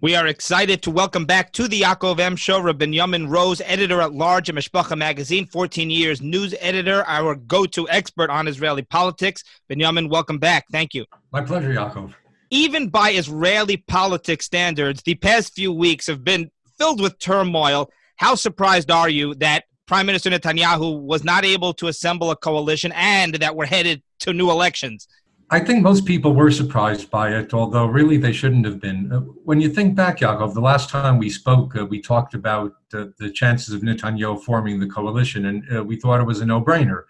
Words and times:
We 0.00 0.14
are 0.14 0.28
excited 0.28 0.80
to 0.82 0.92
welcome 0.92 1.24
back 1.24 1.52
to 1.54 1.66
the 1.66 1.80
Yaakov 1.80 2.20
M 2.20 2.36
Show 2.36 2.60
Binyamin 2.60 3.28
Rose, 3.28 3.60
editor 3.64 4.00
at 4.00 4.12
large 4.12 4.48
at 4.48 4.54
Mishpacha 4.54 4.96
Magazine, 4.96 5.44
14 5.44 5.90
years 5.90 6.22
news 6.22 6.54
editor, 6.60 7.02
our 7.08 7.34
go-to 7.34 7.88
expert 7.88 8.30
on 8.30 8.46
Israeli 8.46 8.82
politics. 8.82 9.42
Benjamin, 9.68 10.08
welcome 10.08 10.38
back. 10.38 10.66
Thank 10.70 10.94
you. 10.94 11.04
My 11.32 11.40
pleasure, 11.40 11.70
Yaakov. 11.70 12.14
Even 12.50 12.90
by 12.90 13.10
Israeli 13.10 13.76
politics 13.76 14.44
standards, 14.44 15.02
the 15.02 15.16
past 15.16 15.56
few 15.56 15.72
weeks 15.72 16.06
have 16.06 16.22
been 16.22 16.48
filled 16.78 17.00
with 17.00 17.18
turmoil. 17.18 17.90
How 18.18 18.36
surprised 18.36 18.92
are 18.92 19.08
you 19.08 19.34
that 19.36 19.64
Prime 19.88 20.06
Minister 20.06 20.30
Netanyahu 20.30 21.02
was 21.02 21.24
not 21.24 21.44
able 21.44 21.74
to 21.74 21.88
assemble 21.88 22.30
a 22.30 22.36
coalition 22.36 22.92
and 22.94 23.34
that 23.34 23.56
we're 23.56 23.66
headed 23.66 24.04
to 24.20 24.32
new 24.32 24.48
elections? 24.48 25.08
I 25.50 25.60
think 25.60 25.82
most 25.82 26.04
people 26.04 26.34
were 26.34 26.50
surprised 26.50 27.10
by 27.10 27.30
it, 27.34 27.54
although 27.54 27.86
really 27.86 28.18
they 28.18 28.32
shouldn't 28.32 28.66
have 28.66 28.80
been. 28.80 29.10
Uh, 29.10 29.20
when 29.20 29.62
you 29.62 29.70
think 29.70 29.94
back, 29.94 30.18
Yaakov, 30.18 30.52
the 30.52 30.60
last 30.60 30.90
time 30.90 31.16
we 31.16 31.30
spoke, 31.30 31.74
uh, 31.74 31.86
we 31.86 32.02
talked 32.02 32.34
about 32.34 32.74
uh, 32.92 33.06
the 33.18 33.30
chances 33.30 33.72
of 33.72 33.80
Netanyahu 33.80 34.42
forming 34.42 34.78
the 34.78 34.86
coalition, 34.86 35.46
and 35.46 35.64
uh, 35.74 35.82
we 35.82 35.96
thought 35.96 36.20
it 36.20 36.26
was 36.26 36.40
a 36.40 36.46
no 36.46 36.60
brainer 36.60 37.04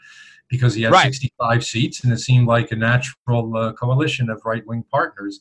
because 0.48 0.74
he 0.74 0.82
had 0.82 0.92
right. 0.92 1.12
65 1.12 1.64
seats 1.64 2.04
and 2.04 2.12
it 2.12 2.18
seemed 2.18 2.46
like 2.46 2.70
a 2.70 2.76
natural 2.76 3.56
uh, 3.56 3.72
coalition 3.72 4.30
of 4.30 4.40
right 4.44 4.66
wing 4.66 4.84
partners. 4.90 5.40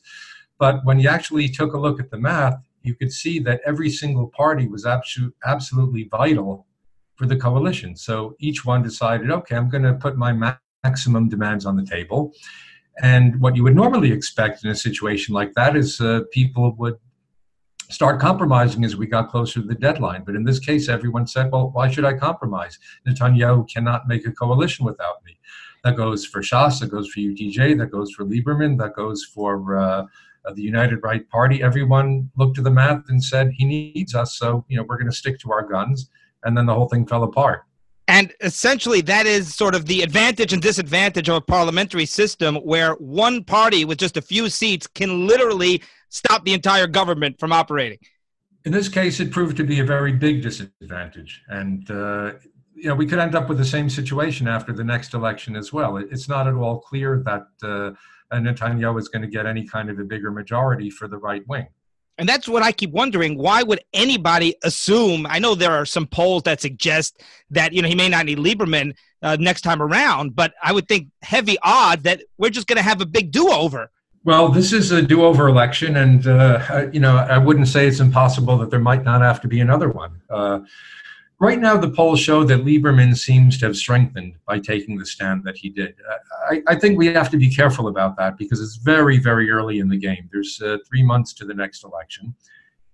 But 0.58 0.84
when 0.84 0.98
you 0.98 1.08
actually 1.08 1.48
took 1.48 1.74
a 1.74 1.78
look 1.78 2.00
at 2.00 2.10
the 2.10 2.18
math, 2.18 2.56
you 2.82 2.94
could 2.94 3.12
see 3.12 3.38
that 3.40 3.60
every 3.64 3.90
single 3.90 4.26
party 4.28 4.66
was 4.66 4.84
absolute, 4.84 5.34
absolutely 5.46 6.08
vital 6.10 6.66
for 7.14 7.26
the 7.26 7.36
coalition. 7.36 7.96
So 7.96 8.34
each 8.38 8.64
one 8.64 8.82
decided, 8.82 9.30
okay, 9.30 9.56
I'm 9.56 9.70
going 9.70 9.84
to 9.84 9.94
put 9.94 10.16
my 10.16 10.58
maximum 10.84 11.28
demands 11.28 11.64
on 11.64 11.76
the 11.76 11.84
table 11.84 12.32
and 13.02 13.40
what 13.40 13.54
you 13.56 13.62
would 13.62 13.76
normally 13.76 14.12
expect 14.12 14.64
in 14.64 14.70
a 14.70 14.74
situation 14.74 15.34
like 15.34 15.54
that 15.54 15.76
is 15.76 16.00
uh, 16.00 16.20
people 16.32 16.74
would 16.78 16.96
start 17.90 18.20
compromising 18.20 18.84
as 18.84 18.96
we 18.96 19.06
got 19.06 19.30
closer 19.30 19.60
to 19.60 19.66
the 19.66 19.74
deadline. 19.74 20.22
But 20.24 20.34
in 20.34 20.44
this 20.44 20.58
case, 20.58 20.88
everyone 20.88 21.26
said, 21.26 21.50
well, 21.50 21.70
why 21.70 21.90
should 21.90 22.04
I 22.04 22.14
compromise? 22.14 22.78
Netanyahu 23.06 23.68
cannot 23.68 24.08
make 24.08 24.26
a 24.26 24.32
coalition 24.32 24.84
without 24.84 25.24
me. 25.24 25.38
That 25.84 25.96
goes 25.96 26.26
for 26.26 26.42
Shas, 26.42 26.80
that 26.80 26.90
goes 26.90 27.08
for 27.08 27.20
UTJ, 27.20 27.78
that 27.78 27.90
goes 27.90 28.10
for 28.12 28.24
Lieberman, 28.24 28.78
that 28.78 28.94
goes 28.94 29.24
for 29.24 29.78
uh, 29.78 30.04
the 30.54 30.62
United 30.62 30.98
Right 31.02 31.28
Party. 31.28 31.62
Everyone 31.62 32.30
looked 32.36 32.58
at 32.58 32.64
the 32.64 32.70
math 32.70 33.08
and 33.08 33.22
said, 33.22 33.52
he 33.52 33.64
needs 33.64 34.14
us, 34.14 34.36
so 34.36 34.64
you 34.68 34.76
know 34.76 34.84
we're 34.88 34.98
going 34.98 35.10
to 35.10 35.16
stick 35.16 35.38
to 35.40 35.52
our 35.52 35.62
guns. 35.62 36.10
And 36.44 36.56
then 36.56 36.66
the 36.66 36.74
whole 36.74 36.88
thing 36.88 37.06
fell 37.06 37.24
apart. 37.24 37.64
And 38.08 38.32
essentially, 38.40 39.02
that 39.02 39.26
is 39.26 39.54
sort 39.54 39.74
of 39.74 39.84
the 39.84 40.00
advantage 40.00 40.54
and 40.54 40.62
disadvantage 40.62 41.28
of 41.28 41.36
a 41.36 41.40
parliamentary 41.42 42.06
system 42.06 42.56
where 42.56 42.94
one 42.94 43.44
party 43.44 43.84
with 43.84 43.98
just 43.98 44.16
a 44.16 44.22
few 44.22 44.48
seats 44.48 44.86
can 44.86 45.26
literally 45.26 45.82
stop 46.08 46.42
the 46.46 46.54
entire 46.54 46.86
government 46.86 47.38
from 47.38 47.52
operating. 47.52 47.98
In 48.64 48.72
this 48.72 48.88
case, 48.88 49.20
it 49.20 49.30
proved 49.30 49.58
to 49.58 49.64
be 49.64 49.80
a 49.80 49.84
very 49.84 50.12
big 50.12 50.42
disadvantage. 50.42 51.42
And, 51.48 51.88
uh, 51.90 52.32
you 52.74 52.88
know, 52.88 52.94
we 52.94 53.06
could 53.06 53.18
end 53.18 53.34
up 53.34 53.46
with 53.48 53.58
the 53.58 53.64
same 53.64 53.90
situation 53.90 54.48
after 54.48 54.72
the 54.72 54.84
next 54.84 55.12
election 55.12 55.54
as 55.54 55.70
well. 55.70 55.98
It's 55.98 56.30
not 56.30 56.48
at 56.48 56.54
all 56.54 56.80
clear 56.80 57.22
that 57.26 57.46
uh, 57.62 58.34
Netanyahu 58.34 58.98
is 58.98 59.08
going 59.08 59.22
to 59.22 59.28
get 59.28 59.44
any 59.44 59.64
kind 59.64 59.90
of 59.90 59.98
a 59.98 60.04
bigger 60.04 60.30
majority 60.30 60.88
for 60.88 61.08
the 61.08 61.18
right 61.18 61.46
wing. 61.46 61.66
And 62.18 62.28
that's 62.28 62.48
what 62.48 62.62
I 62.62 62.72
keep 62.72 62.90
wondering. 62.90 63.38
Why 63.38 63.62
would 63.62 63.80
anybody 63.94 64.56
assume? 64.64 65.26
I 65.26 65.38
know 65.38 65.54
there 65.54 65.70
are 65.70 65.86
some 65.86 66.06
polls 66.06 66.42
that 66.42 66.60
suggest 66.60 67.22
that 67.50 67.72
you 67.72 67.80
know 67.80 67.88
he 67.88 67.94
may 67.94 68.08
not 68.08 68.26
need 68.26 68.38
Lieberman 68.38 68.94
uh, 69.22 69.36
next 69.38 69.62
time 69.62 69.80
around, 69.80 70.34
but 70.34 70.52
I 70.62 70.72
would 70.72 70.88
think 70.88 71.08
heavy 71.22 71.56
odds 71.62 72.02
that 72.02 72.22
we're 72.36 72.50
just 72.50 72.66
going 72.66 72.76
to 72.76 72.82
have 72.82 73.00
a 73.00 73.06
big 73.06 73.30
do-over. 73.30 73.90
Well, 74.24 74.48
this 74.48 74.72
is 74.72 74.90
a 74.90 75.00
do-over 75.00 75.48
election, 75.48 75.96
and 75.96 76.26
uh, 76.26 76.86
you 76.92 77.00
know 77.00 77.16
I 77.16 77.38
wouldn't 77.38 77.68
say 77.68 77.86
it's 77.86 78.00
impossible 78.00 78.58
that 78.58 78.70
there 78.70 78.80
might 78.80 79.04
not 79.04 79.22
have 79.22 79.40
to 79.42 79.48
be 79.48 79.60
another 79.60 79.88
one. 79.88 80.20
Uh, 80.28 80.60
Right 81.40 81.60
now, 81.60 81.76
the 81.76 81.90
polls 81.90 82.18
show 82.18 82.42
that 82.42 82.64
Lieberman 82.64 83.16
seems 83.16 83.58
to 83.58 83.66
have 83.66 83.76
strengthened 83.76 84.34
by 84.44 84.58
taking 84.58 84.98
the 84.98 85.06
stand 85.06 85.44
that 85.44 85.56
he 85.56 85.68
did. 85.68 85.94
I, 86.50 86.62
I 86.66 86.74
think 86.74 86.98
we 86.98 87.06
have 87.06 87.30
to 87.30 87.36
be 87.36 87.48
careful 87.48 87.86
about 87.86 88.16
that 88.16 88.36
because 88.36 88.60
it's 88.60 88.74
very, 88.74 89.18
very 89.18 89.48
early 89.48 89.78
in 89.78 89.88
the 89.88 89.96
game. 89.96 90.28
There's 90.32 90.60
uh, 90.60 90.78
three 90.88 91.04
months 91.04 91.32
to 91.34 91.44
the 91.44 91.54
next 91.54 91.84
election. 91.84 92.34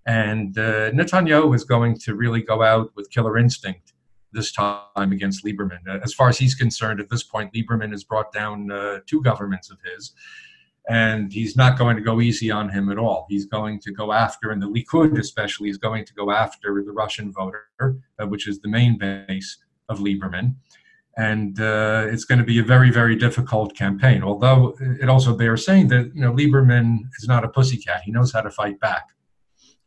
And 0.06 0.59
uh, 0.59 0.91
Netanyahu 0.91 1.55
is 1.55 1.65
going 1.65 1.97
to 2.00 2.15
really 2.15 2.43
go 2.43 2.62
out 2.62 2.93
with 2.94 3.10
killer 3.10 3.38
instinct 3.38 3.94
this 4.32 4.53
time 4.53 5.12
against 5.12 5.43
Lieberman. 5.43 5.87
As 6.03 6.12
far 6.12 6.28
as 6.28 6.37
he's 6.37 6.55
concerned, 6.55 7.00
at 7.00 7.09
this 7.09 7.22
point, 7.22 7.55
Lieberman 7.55 7.93
has 7.93 8.05
brought 8.05 8.31
down 8.31 8.71
uh, 8.71 8.99
two 9.06 9.22
governments 9.22 9.71
of 9.71 9.78
his 9.94 10.12
and 10.89 11.33
he's 11.33 11.56
not 11.56 11.78
going 11.78 11.97
to 11.97 12.03
go 12.03 12.21
easy 12.21 12.50
on 12.50 12.69
him 12.69 12.91
at 12.91 12.99
all. 12.99 13.27
He's 13.28 13.47
going 13.47 13.81
to 13.81 13.93
go 13.93 14.12
after, 14.12 14.50
and 14.50 14.61
the 14.61 14.69
Likud 14.69 15.19
especially 15.19 15.71
is 15.71 15.78
going 15.78 16.05
to 16.05 16.15
go 16.15 16.31
after 16.31 16.83
the 16.84 16.93
Russian 16.93 17.33
voter, 17.33 17.69
uh, 17.81 18.27
which 18.27 18.47
is 18.47 18.61
the 18.61 18.69
main 18.69 18.99
base 18.99 19.59
of 19.89 19.99
Lieberman. 19.99 20.56
And 21.17 21.59
uh, 21.61 22.06
it's 22.09 22.25
going 22.25 22.41
to 22.41 22.44
be 22.44 22.59
a 22.59 22.65
very, 22.65 22.91
very 22.91 23.17
difficult 23.17 23.75
campaign. 23.77 24.23
Although 24.23 24.77
it 24.81 25.09
also 25.09 25.34
bears 25.34 25.65
saying 25.65 25.89
that 25.89 26.11
you 26.15 26.21
know 26.21 26.33
Lieberman 26.33 26.99
is 27.19 27.28
not 27.28 27.44
a 27.44 27.49
pussycat; 27.49 28.03
he 28.05 28.11
knows 28.11 28.33
how 28.33 28.41
to 28.41 28.50
fight 28.50 28.78
back. 28.81 29.09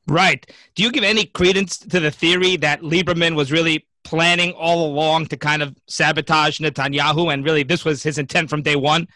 Right. 0.08 0.50
Do 0.76 0.84
you 0.84 0.92
give 0.92 1.04
any 1.04 1.26
credence 1.26 1.78
to 1.80 2.00
the 2.00 2.12
theory 2.12 2.56
that 2.58 2.82
Lieberman 2.82 3.36
was 3.36 3.52
really 3.52 3.86
planning 4.06 4.54
all 4.54 4.90
along 4.90 5.26
to 5.28 5.38
kind 5.38 5.62
of 5.62 5.76
sabotage 5.88 6.60
Netanyahu, 6.60 7.32
and 7.32 7.44
really 7.44 7.64
this 7.64 7.84
was 7.84 8.04
his 8.04 8.18
intent 8.18 8.50
from 8.50 8.62
day 8.62 8.78
one? 8.78 9.08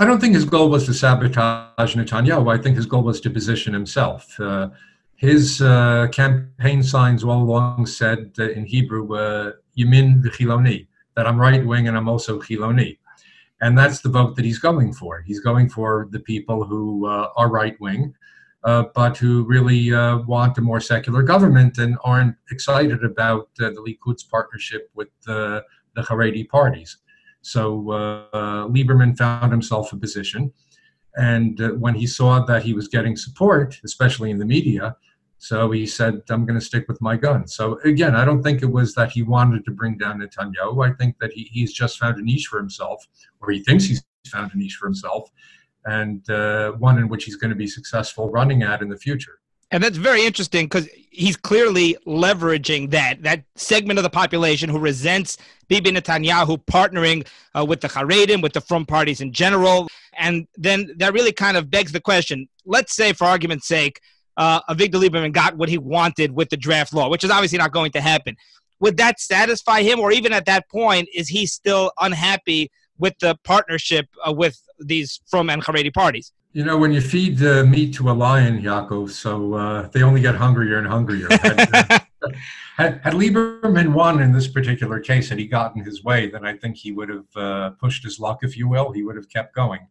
I 0.00 0.06
don't 0.06 0.18
think 0.18 0.34
his 0.34 0.46
goal 0.46 0.70
was 0.70 0.86
to 0.86 0.94
sabotage 0.94 1.94
Netanyahu. 1.94 2.50
I 2.50 2.56
think 2.56 2.74
his 2.74 2.86
goal 2.86 3.02
was 3.02 3.20
to 3.20 3.28
position 3.28 3.74
himself. 3.74 4.40
Uh, 4.40 4.70
his 5.16 5.60
uh, 5.60 6.08
campaign 6.10 6.82
signs 6.82 7.22
all 7.22 7.42
along 7.42 7.84
said 7.84 8.32
uh, 8.38 8.48
in 8.48 8.64
Hebrew, 8.64 9.06
Yamin 9.78 10.22
v'chiloni, 10.22 10.86
that 11.16 11.26
I'm 11.26 11.38
right 11.38 11.62
wing 11.62 11.86
and 11.86 11.98
I'm 11.98 12.08
also 12.08 12.40
chiloni. 12.40 12.96
And 13.60 13.76
that's 13.76 14.00
the 14.00 14.08
vote 14.08 14.36
that 14.36 14.44
he's 14.46 14.58
going 14.58 14.94
for. 14.94 15.20
He's 15.20 15.40
going 15.40 15.68
for 15.68 16.08
the 16.10 16.20
people 16.20 16.64
who 16.64 17.06
uh, 17.06 17.28
are 17.36 17.50
right 17.50 17.78
wing, 17.78 18.14
uh, 18.64 18.84
but 18.94 19.18
who 19.18 19.44
really 19.44 19.92
uh, 19.92 20.20
want 20.20 20.56
a 20.56 20.62
more 20.62 20.80
secular 20.80 21.22
government 21.22 21.76
and 21.76 21.98
aren't 22.04 22.36
excited 22.50 23.04
about 23.04 23.50
the 23.56 23.72
Likud's 23.72 24.22
partnership 24.22 24.88
with 24.94 25.08
the 25.26 25.62
Haredi 25.98 26.48
parties. 26.48 26.96
So 27.42 27.90
uh, 27.90 28.66
Lieberman 28.68 29.16
found 29.16 29.50
himself 29.50 29.92
a 29.92 29.96
position. 29.96 30.52
And 31.16 31.60
uh, 31.60 31.70
when 31.70 31.94
he 31.94 32.06
saw 32.06 32.44
that 32.44 32.62
he 32.62 32.72
was 32.72 32.88
getting 32.88 33.16
support, 33.16 33.78
especially 33.84 34.30
in 34.30 34.38
the 34.38 34.44
media, 34.44 34.96
so 35.38 35.70
he 35.70 35.86
said, 35.86 36.20
I'm 36.28 36.44
going 36.44 36.58
to 36.58 36.64
stick 36.64 36.86
with 36.86 37.00
my 37.00 37.16
gun. 37.16 37.46
So 37.48 37.80
again, 37.84 38.14
I 38.14 38.26
don't 38.26 38.42
think 38.42 38.62
it 38.62 38.70
was 38.70 38.94
that 38.94 39.10
he 39.10 39.22
wanted 39.22 39.64
to 39.64 39.70
bring 39.70 39.96
down 39.96 40.20
Netanyahu. 40.20 40.86
I 40.86 40.92
think 40.92 41.18
that 41.18 41.32
he, 41.32 41.44
he's 41.44 41.72
just 41.72 41.98
found 41.98 42.18
a 42.18 42.22
niche 42.22 42.46
for 42.46 42.58
himself, 42.58 43.06
or 43.40 43.50
he 43.50 43.60
thinks 43.60 43.84
he's 43.84 44.04
found 44.28 44.52
a 44.52 44.58
niche 44.58 44.76
for 44.78 44.86
himself, 44.86 45.30
and 45.86 46.28
uh, 46.28 46.72
one 46.72 46.98
in 46.98 47.08
which 47.08 47.24
he's 47.24 47.36
going 47.36 47.48
to 47.48 47.56
be 47.56 47.66
successful 47.66 48.30
running 48.30 48.62
at 48.62 48.82
in 48.82 48.90
the 48.90 48.98
future. 48.98 49.40
And 49.72 49.82
that's 49.82 49.96
very 49.96 50.24
interesting 50.24 50.66
because 50.66 50.88
he's 51.10 51.36
clearly 51.36 51.96
leveraging 52.06 52.90
that 52.90 53.22
that 53.22 53.44
segment 53.54 53.98
of 53.98 54.02
the 54.02 54.10
population 54.10 54.68
who 54.68 54.78
resents 54.78 55.36
Bibi 55.68 55.92
Netanyahu 55.92 56.64
partnering 56.64 57.26
uh, 57.54 57.64
with 57.64 57.80
the 57.80 57.88
Haredim, 57.88 58.42
with 58.42 58.52
the 58.52 58.60
Frum 58.60 58.84
parties 58.84 59.20
in 59.20 59.32
general. 59.32 59.88
And 60.18 60.48
then 60.56 60.90
that 60.96 61.12
really 61.12 61.32
kind 61.32 61.56
of 61.56 61.70
begs 61.70 61.92
the 61.92 62.00
question. 62.00 62.48
Let's 62.64 62.94
say, 62.94 63.12
for 63.12 63.26
argument's 63.26 63.68
sake, 63.68 64.00
uh, 64.36 64.60
Avigdor 64.68 65.02
Lieberman 65.02 65.32
got 65.32 65.56
what 65.56 65.68
he 65.68 65.78
wanted 65.78 66.32
with 66.32 66.50
the 66.50 66.56
draft 66.56 66.92
law, 66.92 67.08
which 67.08 67.22
is 67.22 67.30
obviously 67.30 67.58
not 67.58 67.72
going 67.72 67.92
to 67.92 68.00
happen. 68.00 68.36
Would 68.80 68.96
that 68.96 69.20
satisfy 69.20 69.82
him, 69.82 70.00
or 70.00 70.10
even 70.10 70.32
at 70.32 70.46
that 70.46 70.68
point, 70.68 71.08
is 71.14 71.28
he 71.28 71.46
still 71.46 71.92
unhappy 72.00 72.70
with 72.98 73.14
the 73.20 73.36
partnership 73.44 74.06
uh, 74.26 74.32
with 74.32 74.60
these 74.78 75.20
Frum 75.28 75.50
and 75.50 75.62
Haredi 75.62 75.92
parties? 75.92 76.32
You 76.52 76.64
know, 76.64 76.76
when 76.76 76.92
you 76.92 77.00
feed 77.00 77.40
uh, 77.44 77.64
meat 77.64 77.94
to 77.94 78.10
a 78.10 78.12
lion, 78.12 78.60
Yaakov, 78.60 79.10
so 79.10 79.54
uh, 79.54 79.88
they 79.88 80.02
only 80.02 80.20
get 80.20 80.34
hungrier 80.34 80.78
and 80.78 80.86
hungrier. 80.86 81.28
had, 81.30 81.68
uh, 81.72 81.98
had, 82.76 83.00
had, 83.04 83.12
Lieberman 83.12 83.92
won 83.92 84.20
in 84.20 84.32
this 84.32 84.48
particular 84.48 84.98
case, 84.98 85.28
had 85.28 85.38
he 85.38 85.46
gotten 85.46 85.84
his 85.84 86.02
way, 86.02 86.28
then 86.28 86.44
I 86.44 86.56
think 86.56 86.76
he 86.76 86.90
would 86.90 87.08
have 87.08 87.36
uh, 87.36 87.70
pushed 87.80 88.02
his 88.02 88.18
luck, 88.18 88.40
if 88.42 88.56
you 88.56 88.66
will. 88.66 88.90
He 88.90 89.04
would 89.04 89.14
have 89.14 89.28
kept 89.28 89.54
going. 89.54 89.86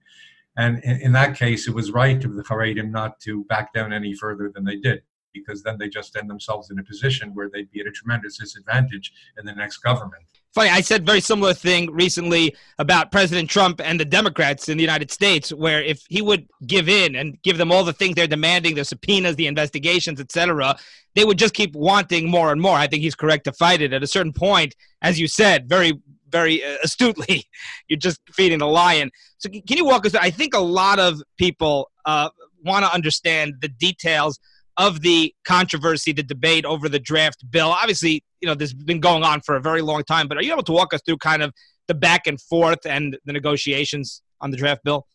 And 0.58 0.84
in, 0.84 1.00
in 1.00 1.12
that 1.14 1.38
case, 1.38 1.66
it 1.70 1.74
was 1.74 1.92
right 1.92 2.22
of 2.26 2.36
the 2.36 2.44
Haredim 2.44 2.92
not 2.92 3.22
to 3.22 3.46
back 3.46 3.72
down 3.72 3.94
any 3.94 4.14
further 4.14 4.52
than 4.54 4.66
they 4.66 4.76
did, 4.76 5.02
because 5.34 5.64
then 5.64 5.78
they 5.78 5.88
just 5.88 6.18
end 6.18 6.30
themselves 6.30 6.72
in 6.72 6.80
a 6.80 6.84
position 6.84 7.34
where 7.34 7.50
they'd 7.50 7.72
be 7.72 7.80
at 7.80 7.88
a 7.88 7.92
tremendous 7.92 8.38
disadvantage 8.38 9.14
in 9.38 9.46
the 9.46 9.56
next 9.56 9.78
government. 9.78 10.26
Funny, 10.56 10.70
I 10.70 10.82
said 10.82 11.06
very 11.06 11.22
similar 11.22 11.54
thing 11.54 11.92
recently 11.92 12.56
about 12.80 13.12
President 13.12 13.52
Trump 13.52 13.80
and 13.84 14.00
the 14.00 14.06
Democrats 14.06 14.68
in 14.68 14.78
the 14.78 14.84
United 14.84 15.12
States, 15.12 15.54
where 15.54 15.84
if 15.84 16.04
he 16.10 16.24
would 16.24 16.48
give 16.66 16.90
in 16.90 17.16
and 17.16 17.40
give 17.44 17.60
them 17.60 17.72
all 17.72 17.84
the 17.84 17.94
things 17.94 18.16
they're 18.16 18.26
demanding, 18.26 18.74
the 18.74 18.84
subpoenas, 18.84 19.36
the 19.36 19.46
investigations, 19.46 20.20
etc., 20.20 20.76
they 21.14 21.24
would 21.24 21.38
just 21.38 21.54
keep 21.54 21.76
wanting 21.76 22.30
more 22.30 22.52
and 22.52 22.60
more. 22.62 22.76
I 22.76 22.88
think 22.88 23.04
he's 23.04 23.16
correct 23.16 23.44
to 23.44 23.52
fight 23.52 23.82
it. 23.82 23.94
At 23.94 24.02
a 24.02 24.08
certain 24.08 24.34
point, 24.34 24.76
as 25.04 25.20
you 25.20 25.28
said, 25.28 25.70
very, 25.70 25.94
very 26.30 26.64
uh, 26.64 26.78
astutely, 26.84 27.44
you're 27.88 28.00
just 28.00 28.20
feeding 28.32 28.60
the 28.60 28.68
lion. 28.68 29.12
So, 29.38 29.50
can 29.50 29.78
you 29.78 29.86
walk 29.86 30.08
us 30.08 30.14
through? 30.14 30.22
I 30.24 30.32
think 30.32 30.56
a 30.56 30.60
lot 30.60 30.98
of 30.98 31.22
people 31.38 31.92
uh, 32.06 32.30
want 32.66 32.86
to 32.86 32.92
understand 32.92 33.56
the 33.62 33.70
details 33.70 34.40
of 34.80 35.02
the 35.02 35.36
controversy, 35.44 36.14
the 36.14 36.24
debate 36.24 36.66
over 36.66 36.90
the 36.90 37.00
draft 37.00 37.44
bill. 37.52 37.68
Obviously, 37.68 38.24
you 38.42 38.48
know, 38.48 38.56
this 38.56 38.72
has 38.72 38.84
been 38.84 39.02
going 39.02 39.24
on 39.24 39.42
for 39.42 39.58
a 39.58 39.62
very 39.62 39.82
long 39.82 40.04
time, 40.06 40.28
but 40.28 40.38
are 40.38 40.42
you 40.42 40.54
able 40.54 40.64
to 40.64 40.72
walk 40.72 40.94
us 40.94 41.02
through 41.06 41.18
kind 41.18 41.44
of 41.44 41.54
the 41.88 41.94
back 41.94 42.26
and 42.26 42.40
forth 42.42 42.86
and 42.86 43.18
the 43.26 43.34
negotiations 43.34 44.24
on 44.40 44.52
the 44.52 44.58
draft 44.58 44.82
bill? 44.86 45.06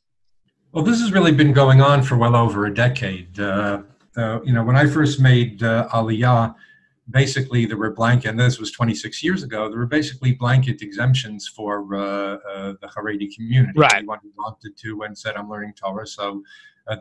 Well, 0.72 0.84
this 0.84 1.00
has 1.00 1.12
really 1.12 1.32
been 1.32 1.52
going 1.52 1.80
on 1.80 2.02
for 2.02 2.16
well 2.16 2.36
over 2.36 2.66
a 2.66 2.74
decade. 2.74 3.40
Uh, 3.40 3.82
uh, 4.16 4.40
you 4.44 4.52
know, 4.52 4.62
when 4.62 4.76
I 4.76 4.86
first 4.86 5.18
made 5.18 5.62
uh, 5.62 5.88
Aliyah, 5.92 6.54
basically 7.08 7.64
there 7.64 7.78
were 7.78 7.92
blanket, 7.92 8.28
and 8.28 8.38
this 8.38 8.58
was 8.58 8.70
26 8.70 9.22
years 9.22 9.42
ago, 9.42 9.70
there 9.70 9.78
were 9.78 9.86
basically 9.86 10.32
blanket 10.32 10.82
exemptions 10.82 11.48
for 11.48 11.94
uh, 11.94 12.00
uh, 12.00 12.74
the 12.82 12.88
Haredi 12.88 13.34
community. 13.34 13.78
Right. 13.78 13.94
Anyone 13.94 14.18
who 14.22 14.32
wanted 14.36 14.76
to 14.76 15.02
and 15.02 15.16
said, 15.16 15.36
I'm 15.36 15.48
learning 15.48 15.72
Torah, 15.74 16.06
so 16.06 16.42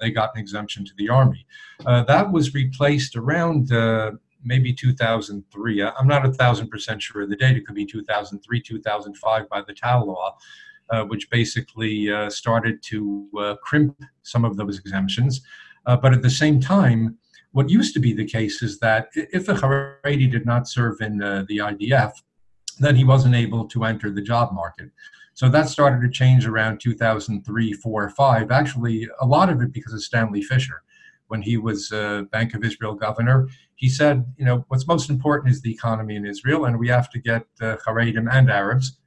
they 0.01 0.11
got 0.11 0.31
an 0.35 0.41
exemption 0.41 0.85
to 0.85 0.91
the 0.97 1.09
army. 1.09 1.45
Uh, 1.85 2.03
that 2.03 2.31
was 2.31 2.53
replaced 2.53 3.15
around 3.15 3.71
uh, 3.71 4.11
maybe 4.43 4.73
2003. 4.73 5.83
I'm 5.83 6.07
not 6.07 6.25
a 6.25 6.33
thousand 6.33 6.69
percent 6.69 7.01
sure 7.01 7.23
of 7.23 7.29
the 7.29 7.35
date. 7.35 7.57
It 7.57 7.65
could 7.65 7.75
be 7.75 7.85
2003, 7.85 8.61
2005 8.61 9.49
by 9.49 9.61
the 9.61 9.73
Tal 9.73 10.07
law. 10.07 10.37
Uh, 10.89 11.05
which 11.05 11.29
basically 11.29 12.09
started 12.29 12.83
to 12.83 13.57
crimp 13.63 13.97
some 14.21 14.43
of 14.43 14.57
those 14.57 14.77
exemptions. 14.77 15.41
but 15.85 16.13
at 16.13 16.21
the 16.21 16.29
same 16.29 16.59
time, 16.59 17.17
what 17.53 17.69
used 17.69 17.93
to 17.93 17.99
be 17.99 18.13
the 18.13 18.25
case 18.25 18.61
is 18.61 18.79
that 18.79 19.09
if 19.15 19.47
a 19.47 19.53
Haredi 19.53 20.29
did 20.29 20.45
not 20.45 20.67
serve 20.67 20.99
in 21.01 21.21
uh, 21.21 21.45
the 21.47 21.57
IDF, 21.59 22.11
then 22.79 22.95
he 22.95 23.03
wasn't 23.03 23.35
able 23.35 23.65
to 23.67 23.85
enter 23.85 24.09
the 24.09 24.21
job 24.21 24.51
market. 24.53 24.89
So 25.33 25.49
that 25.49 25.69
started 25.69 26.01
to 26.01 26.09
change 26.09 26.45
around 26.45 26.79
2003, 26.79 27.73
4, 27.73 28.09
5. 28.09 28.51
Actually, 28.51 29.07
a 29.19 29.25
lot 29.25 29.49
of 29.49 29.61
it 29.61 29.73
because 29.73 29.93
of 29.93 30.03
Stanley 30.03 30.41
Fischer. 30.41 30.83
When 31.27 31.41
he 31.41 31.57
was 31.57 31.91
uh, 31.91 32.23
Bank 32.31 32.53
of 32.53 32.63
Israel 32.63 32.93
governor, 32.93 33.47
he 33.75 33.89
said, 33.89 34.25
you 34.37 34.45
know, 34.45 34.65
what's 34.67 34.87
most 34.87 35.09
important 35.09 35.51
is 35.51 35.61
the 35.61 35.71
economy 35.71 36.15
in 36.15 36.27
Israel, 36.27 36.65
and 36.65 36.77
we 36.77 36.89
have 36.89 37.09
to 37.09 37.19
get 37.19 37.43
uh, 37.59 37.77
Haredim 37.87 38.31
and 38.31 38.51
Arabs 38.51 38.99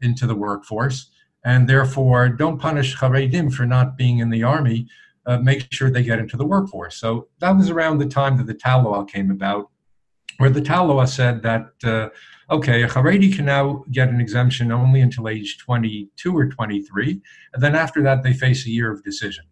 into 0.00 0.26
the 0.26 0.34
workforce. 0.34 1.10
And 1.44 1.68
therefore, 1.68 2.28
don't 2.28 2.58
punish 2.58 2.96
Haredim 2.96 3.52
for 3.52 3.66
not 3.66 3.96
being 3.96 4.18
in 4.18 4.30
the 4.30 4.42
army 4.42 4.88
uh, 5.26 5.38
make 5.38 5.72
sure 5.72 5.90
they 5.90 6.02
get 6.02 6.18
into 6.18 6.36
the 6.36 6.46
workforce. 6.46 6.96
So 6.96 7.28
that 7.38 7.52
was 7.52 7.70
around 7.70 7.98
the 7.98 8.06
time 8.06 8.36
that 8.38 8.46
the 8.46 8.54
Tal 8.54 8.82
law 8.82 9.04
came 9.04 9.30
about, 9.30 9.70
where 10.38 10.50
the 10.50 10.60
Tal 10.60 10.86
law 10.86 11.04
said 11.04 11.42
that, 11.42 11.66
uh, 11.84 12.08
okay, 12.50 12.82
a 12.82 12.88
Haredi 12.88 13.34
can 13.34 13.44
now 13.44 13.84
get 13.90 14.08
an 14.08 14.20
exemption 14.20 14.72
only 14.72 15.00
until 15.00 15.28
age 15.28 15.58
22 15.58 16.36
or 16.36 16.46
23, 16.46 17.20
and 17.54 17.62
then 17.62 17.74
after 17.74 18.02
that 18.02 18.22
they 18.22 18.32
face 18.32 18.66
a 18.66 18.70
year 18.70 18.90
of 18.90 19.02
decision. 19.02 19.44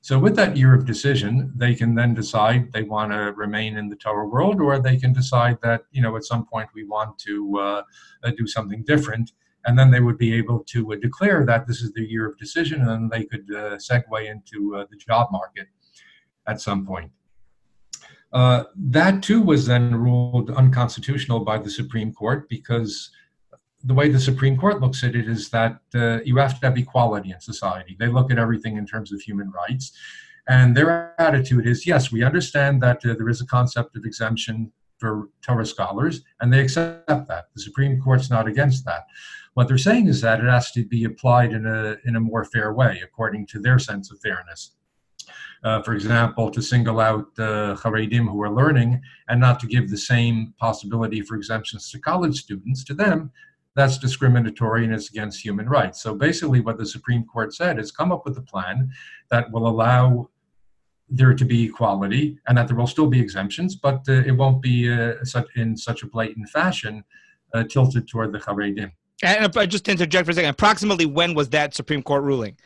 So 0.00 0.18
with 0.18 0.34
that 0.36 0.56
year 0.56 0.74
of 0.74 0.84
decision, 0.84 1.52
they 1.54 1.74
can 1.74 1.94
then 1.94 2.12
decide 2.14 2.72
they 2.72 2.82
want 2.82 3.12
to 3.12 3.32
remain 3.36 3.76
in 3.76 3.88
the 3.88 3.96
Torah 3.96 4.26
world, 4.26 4.60
or 4.60 4.78
they 4.78 4.96
can 4.96 5.12
decide 5.12 5.58
that 5.62 5.82
you 5.92 6.02
know 6.02 6.16
at 6.16 6.24
some 6.24 6.44
point 6.44 6.68
we 6.74 6.84
want 6.84 7.18
to 7.20 7.58
uh, 7.58 8.30
do 8.36 8.46
something 8.46 8.82
different 8.84 9.32
and 9.64 9.78
then 9.78 9.90
they 9.90 10.00
would 10.00 10.18
be 10.18 10.34
able 10.34 10.60
to 10.64 10.92
uh, 10.92 10.96
declare 10.96 11.44
that 11.46 11.66
this 11.66 11.80
is 11.82 11.92
the 11.92 12.02
year 12.02 12.26
of 12.26 12.38
decision, 12.38 12.80
and 12.80 12.90
then 12.90 13.08
they 13.08 13.24
could 13.24 13.46
uh, 13.54 13.76
segue 13.76 14.30
into 14.30 14.76
uh, 14.76 14.86
the 14.90 14.96
job 14.96 15.28
market 15.30 15.68
at 16.46 16.60
some 16.60 16.84
point. 16.84 17.10
Uh, 18.32 18.64
that 18.74 19.22
too 19.22 19.42
was 19.42 19.66
then 19.66 19.94
ruled 19.94 20.50
unconstitutional 20.50 21.40
by 21.40 21.58
the 21.58 21.70
Supreme 21.70 22.12
Court 22.12 22.48
because 22.48 23.10
the 23.84 23.94
way 23.94 24.08
the 24.08 24.20
Supreme 24.20 24.56
Court 24.56 24.80
looks 24.80 25.02
at 25.04 25.14
it 25.14 25.28
is 25.28 25.50
that 25.50 25.80
uh, 25.94 26.20
you 26.24 26.36
have 26.36 26.58
to 26.60 26.66
have 26.66 26.78
equality 26.78 27.30
in 27.30 27.40
society. 27.40 27.96
They 27.98 28.08
look 28.08 28.30
at 28.30 28.38
everything 28.38 28.76
in 28.76 28.86
terms 28.86 29.12
of 29.12 29.20
human 29.20 29.50
rights. 29.50 29.92
And 30.48 30.76
their 30.76 31.14
attitude 31.20 31.66
is 31.66 31.86
yes, 31.86 32.10
we 32.10 32.24
understand 32.24 32.82
that 32.82 33.04
uh, 33.04 33.14
there 33.14 33.28
is 33.28 33.40
a 33.40 33.46
concept 33.46 33.96
of 33.96 34.04
exemption 34.04 34.72
for 34.98 35.28
Torah 35.42 35.66
scholars, 35.66 36.22
and 36.40 36.52
they 36.52 36.60
accept 36.60 37.08
that. 37.08 37.46
The 37.54 37.62
Supreme 37.62 38.00
Court's 38.00 38.30
not 38.30 38.46
against 38.46 38.84
that. 38.84 39.06
What 39.54 39.68
they're 39.68 39.78
saying 39.78 40.06
is 40.06 40.20
that 40.20 40.40
it 40.40 40.48
has 40.48 40.70
to 40.72 40.84
be 40.84 41.04
applied 41.04 41.52
in 41.52 41.66
a, 41.66 41.96
in 42.04 42.16
a 42.16 42.20
more 42.20 42.44
fair 42.44 42.72
way, 42.72 43.00
according 43.04 43.46
to 43.48 43.58
their 43.58 43.78
sense 43.78 44.10
of 44.10 44.20
fairness. 44.20 44.76
Uh, 45.64 45.80
for 45.82 45.94
example, 45.94 46.50
to 46.50 46.60
single 46.60 46.98
out 46.98 47.26
uh, 47.38 47.76
Haredim 47.76 48.28
who 48.28 48.42
are 48.42 48.50
learning 48.50 49.00
and 49.28 49.40
not 49.40 49.60
to 49.60 49.66
give 49.66 49.88
the 49.88 49.96
same 49.96 50.52
possibility 50.58 51.20
for 51.20 51.36
exemptions 51.36 51.90
to 51.90 52.00
college 52.00 52.36
students, 52.36 52.82
to 52.84 52.94
them, 52.94 53.30
that's 53.74 53.96
discriminatory 53.96 54.84
and 54.84 54.92
it's 54.92 55.10
against 55.10 55.42
human 55.42 55.68
rights. 55.68 56.02
So 56.02 56.14
basically, 56.14 56.60
what 56.60 56.78
the 56.78 56.86
Supreme 56.86 57.24
Court 57.24 57.54
said 57.54 57.78
is 57.78 57.92
come 57.92 58.12
up 58.12 58.24
with 58.24 58.36
a 58.38 58.42
plan 58.42 58.90
that 59.30 59.50
will 59.50 59.66
allow 59.66 60.28
there 61.08 61.34
to 61.34 61.44
be 61.44 61.64
equality 61.64 62.38
and 62.48 62.56
that 62.56 62.68
there 62.68 62.76
will 62.76 62.86
still 62.86 63.06
be 63.06 63.20
exemptions, 63.20 63.76
but 63.76 64.02
uh, 64.08 64.12
it 64.12 64.32
won't 64.32 64.62
be 64.62 64.92
uh, 64.92 65.14
such, 65.24 65.46
in 65.56 65.76
such 65.76 66.02
a 66.02 66.06
blatant 66.06 66.48
fashion 66.48 67.04
uh, 67.54 67.62
tilted 67.64 68.08
toward 68.08 68.32
the 68.32 68.38
Haredim. 68.38 68.90
And 69.22 69.56
uh, 69.56 69.66
just 69.66 69.84
to 69.84 69.92
interject 69.92 70.24
for 70.24 70.32
a 70.32 70.34
second, 70.34 70.50
approximately 70.50 71.06
when 71.06 71.34
was 71.34 71.48
that 71.50 71.74
Supreme 71.74 72.02
Court 72.02 72.24
ruling? 72.24 72.56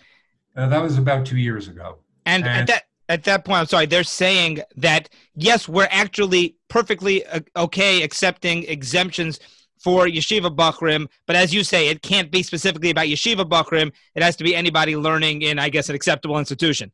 Uh, 0.57 0.69
that 0.69 0.81
was 0.81 0.97
about 0.97 1.27
two 1.27 1.37
years 1.37 1.69
ago. 1.69 1.99
And, 2.25 2.45
and, 2.45 2.61
at 2.61 2.67
that 2.69 2.85
at 3.09 3.25
that 3.25 3.45
point, 3.45 3.61
I'm 3.61 3.67
sorry, 3.67 3.87
they're 3.87 4.05
saying 4.05 4.61
that 4.77 5.09
yes, 5.35 5.69
we're 5.69 5.89
actually 5.91 6.57
perfectly 6.69 7.25
uh, 7.27 7.41
okay 7.57 8.03
accepting 8.03 8.65
exemptions 8.65 9.39
for 9.79 10.07
yeshiva 10.07 10.55
bachrim, 10.55 11.07
but 11.27 11.37
as 11.37 11.55
you 11.55 11.63
say, 11.63 11.89
it 11.89 12.03
can't 12.03 12.31
be 12.31 12.43
specifically 12.43 12.91
about 12.91 13.07
yeshiva 13.07 13.49
bachrim. 13.49 13.93
It 14.15 14.23
has 14.23 14.37
to 14.37 14.45
be 14.45 14.57
anybody 14.57 14.97
learning 14.97 15.43
in, 15.43 15.59
I 15.59 15.69
guess, 15.69 15.89
an 15.89 15.95
acceptable 15.95 16.39
institution. 16.39 16.91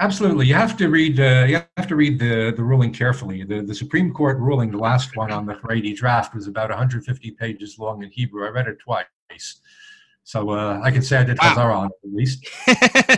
Absolutely, 0.00 0.46
you 0.46 0.54
have 0.54 0.76
to 0.78 0.88
read. 0.88 1.20
Uh, 1.20 1.44
you 1.46 1.62
have 1.76 1.86
to 1.86 1.96
read 1.96 2.18
the, 2.18 2.52
the 2.56 2.64
ruling 2.64 2.92
carefully. 2.92 3.44
The 3.44 3.62
the 3.62 3.74
Supreme 3.74 4.12
Court 4.12 4.38
ruling, 4.38 4.70
the 4.70 4.78
last 4.78 5.16
one 5.16 5.30
on 5.30 5.46
the 5.46 5.54
Haredi 5.54 5.94
draft, 5.94 6.34
was 6.34 6.48
about 6.48 6.70
150 6.70 7.30
pages 7.32 7.78
long 7.78 8.02
in 8.02 8.10
Hebrew. 8.10 8.44
I 8.44 8.48
read 8.48 8.66
it 8.66 8.78
twice, 8.80 9.60
so 10.24 10.50
uh, 10.50 10.80
I 10.82 10.90
can 10.90 11.02
say 11.02 11.18
I 11.18 11.24
did 11.24 11.38
wow. 11.40 11.72
on 11.72 11.86
it 11.86 12.08
at 12.08 12.12
least. 12.12 12.48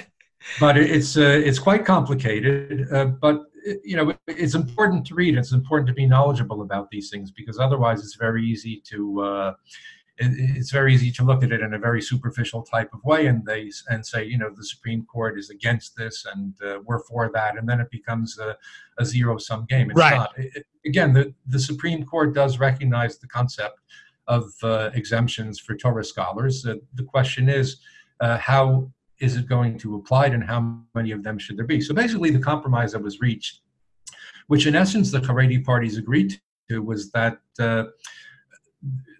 but 0.60 0.76
it's 0.76 1.16
uh, 1.16 1.40
it's 1.44 1.58
quite 1.58 1.84
complicated. 1.84 2.86
Uh, 2.92 3.06
but 3.06 3.42
you 3.84 3.96
know, 3.96 4.14
it's 4.26 4.54
important 4.54 5.06
to 5.06 5.14
read. 5.14 5.36
It's 5.36 5.52
important 5.52 5.88
to 5.88 5.94
be 5.94 6.06
knowledgeable 6.06 6.62
about 6.62 6.90
these 6.90 7.10
things 7.10 7.30
because 7.30 7.58
otherwise, 7.58 8.00
it's 8.00 8.16
very 8.16 8.44
easy 8.44 8.82
to 8.86 9.22
uh, 9.22 9.52
it's 10.18 10.70
very 10.70 10.94
easy 10.94 11.10
to 11.10 11.24
look 11.24 11.42
at 11.42 11.52
it 11.52 11.60
in 11.60 11.74
a 11.74 11.78
very 11.78 12.00
superficial 12.00 12.62
type 12.62 12.92
of 12.94 13.04
way 13.04 13.26
and 13.26 13.44
they 13.44 13.70
and 13.88 14.04
say 14.04 14.24
you 14.24 14.38
know 14.38 14.50
the 14.50 14.64
supreme 14.64 15.04
court 15.04 15.38
is 15.38 15.50
against 15.50 15.94
this 15.96 16.26
and 16.34 16.54
uh, 16.66 16.78
we're 16.86 17.00
for 17.00 17.30
that 17.34 17.58
and 17.58 17.68
then 17.68 17.80
it 17.80 17.90
becomes 17.90 18.38
a, 18.38 18.56
a 18.98 19.04
zero 19.04 19.36
sum 19.36 19.66
game 19.68 19.90
it's 19.90 19.98
right. 19.98 20.16
not 20.16 20.32
it, 20.38 20.64
again 20.86 21.12
the, 21.12 21.34
the 21.48 21.58
supreme 21.58 22.04
court 22.04 22.34
does 22.34 22.58
recognize 22.58 23.18
the 23.18 23.26
concept 23.26 23.80
of 24.26 24.50
uh, 24.62 24.90
exemptions 24.94 25.60
for 25.60 25.76
torah 25.76 26.04
scholars 26.04 26.64
uh, 26.66 26.74
the 26.94 27.04
question 27.04 27.48
is 27.48 27.80
uh, 28.20 28.38
how 28.38 28.90
is 29.20 29.36
it 29.36 29.48
going 29.48 29.78
to 29.78 29.96
apply 29.96 30.26
and 30.26 30.44
how 30.44 30.78
many 30.94 31.10
of 31.10 31.22
them 31.22 31.38
should 31.38 31.56
there 31.56 31.66
be 31.66 31.80
so 31.80 31.94
basically 31.94 32.30
the 32.30 32.38
compromise 32.38 32.92
that 32.92 33.02
was 33.02 33.20
reached 33.20 33.60
which 34.46 34.66
in 34.66 34.74
essence 34.74 35.10
the 35.10 35.20
haredi 35.20 35.64
parties 35.64 35.96
agreed 35.96 36.40
to 36.68 36.82
was 36.82 37.10
that 37.12 37.38
uh, 37.58 37.84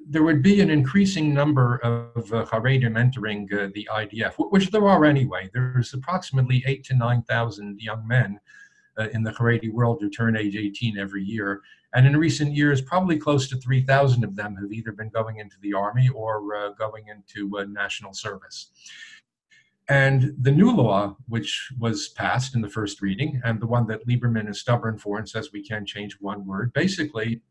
there 0.09 0.23
would 0.23 0.43
be 0.43 0.61
an 0.61 0.71
increasing 0.71 1.35
number 1.35 1.77
of 1.79 2.33
uh, 2.33 2.45
Haredim 2.45 2.97
entering 2.97 3.49
uh, 3.53 3.69
the 3.75 3.89
IDF, 3.93 4.35
which 4.51 4.71
there 4.71 4.87
are 4.87 5.05
anyway. 5.05 5.51
There's 5.53 5.95
approximately 5.95 6.63
eight 6.67 6.85
to 6.85 6.95
9,000 6.95 7.81
young 7.81 8.07
men 8.07 8.39
uh, 8.99 9.09
in 9.13 9.25
the 9.25 9.33
Haredi 9.33 9.73
world 9.73 9.99
who 10.01 10.09
turn 10.09 10.37
age 10.37 10.57
18 10.57 10.97
every 10.97 11.25
year. 11.25 11.61
And 11.95 12.07
in 12.07 12.17
recent 12.17 12.53
years, 12.53 12.81
probably 12.81 13.19
close 13.19 13.49
to 13.49 13.57
3,000 13.57 14.23
of 14.23 14.37
them 14.37 14.55
have 14.57 14.73
either 14.73 14.93
been 14.93 15.09
going 15.09 15.39
into 15.39 15.57
the 15.61 15.73
army 15.73 16.09
or 16.09 16.55
uh, 16.55 16.69
going 16.71 17.07
into 17.09 17.59
uh, 17.59 17.65
national 17.65 18.13
service. 18.13 18.71
And 19.89 20.35
the 20.41 20.51
new 20.51 20.71
law, 20.73 21.17
which 21.29 21.71
was 21.79 22.09
passed 22.09 22.55
in 22.55 22.61
the 22.61 22.69
first 22.69 23.01
reading, 23.01 23.41
and 23.45 23.61
the 23.61 23.69
one 23.69 23.87
that 23.87 24.07
Lieberman 24.07 24.49
is 24.49 24.59
stubborn 24.59 24.99
for 24.99 25.19
and 25.19 25.29
says 25.29 25.53
we 25.53 25.63
can't 25.63 25.87
change 25.87 26.17
one 26.21 26.45
word, 26.45 26.73
basically 26.73 27.43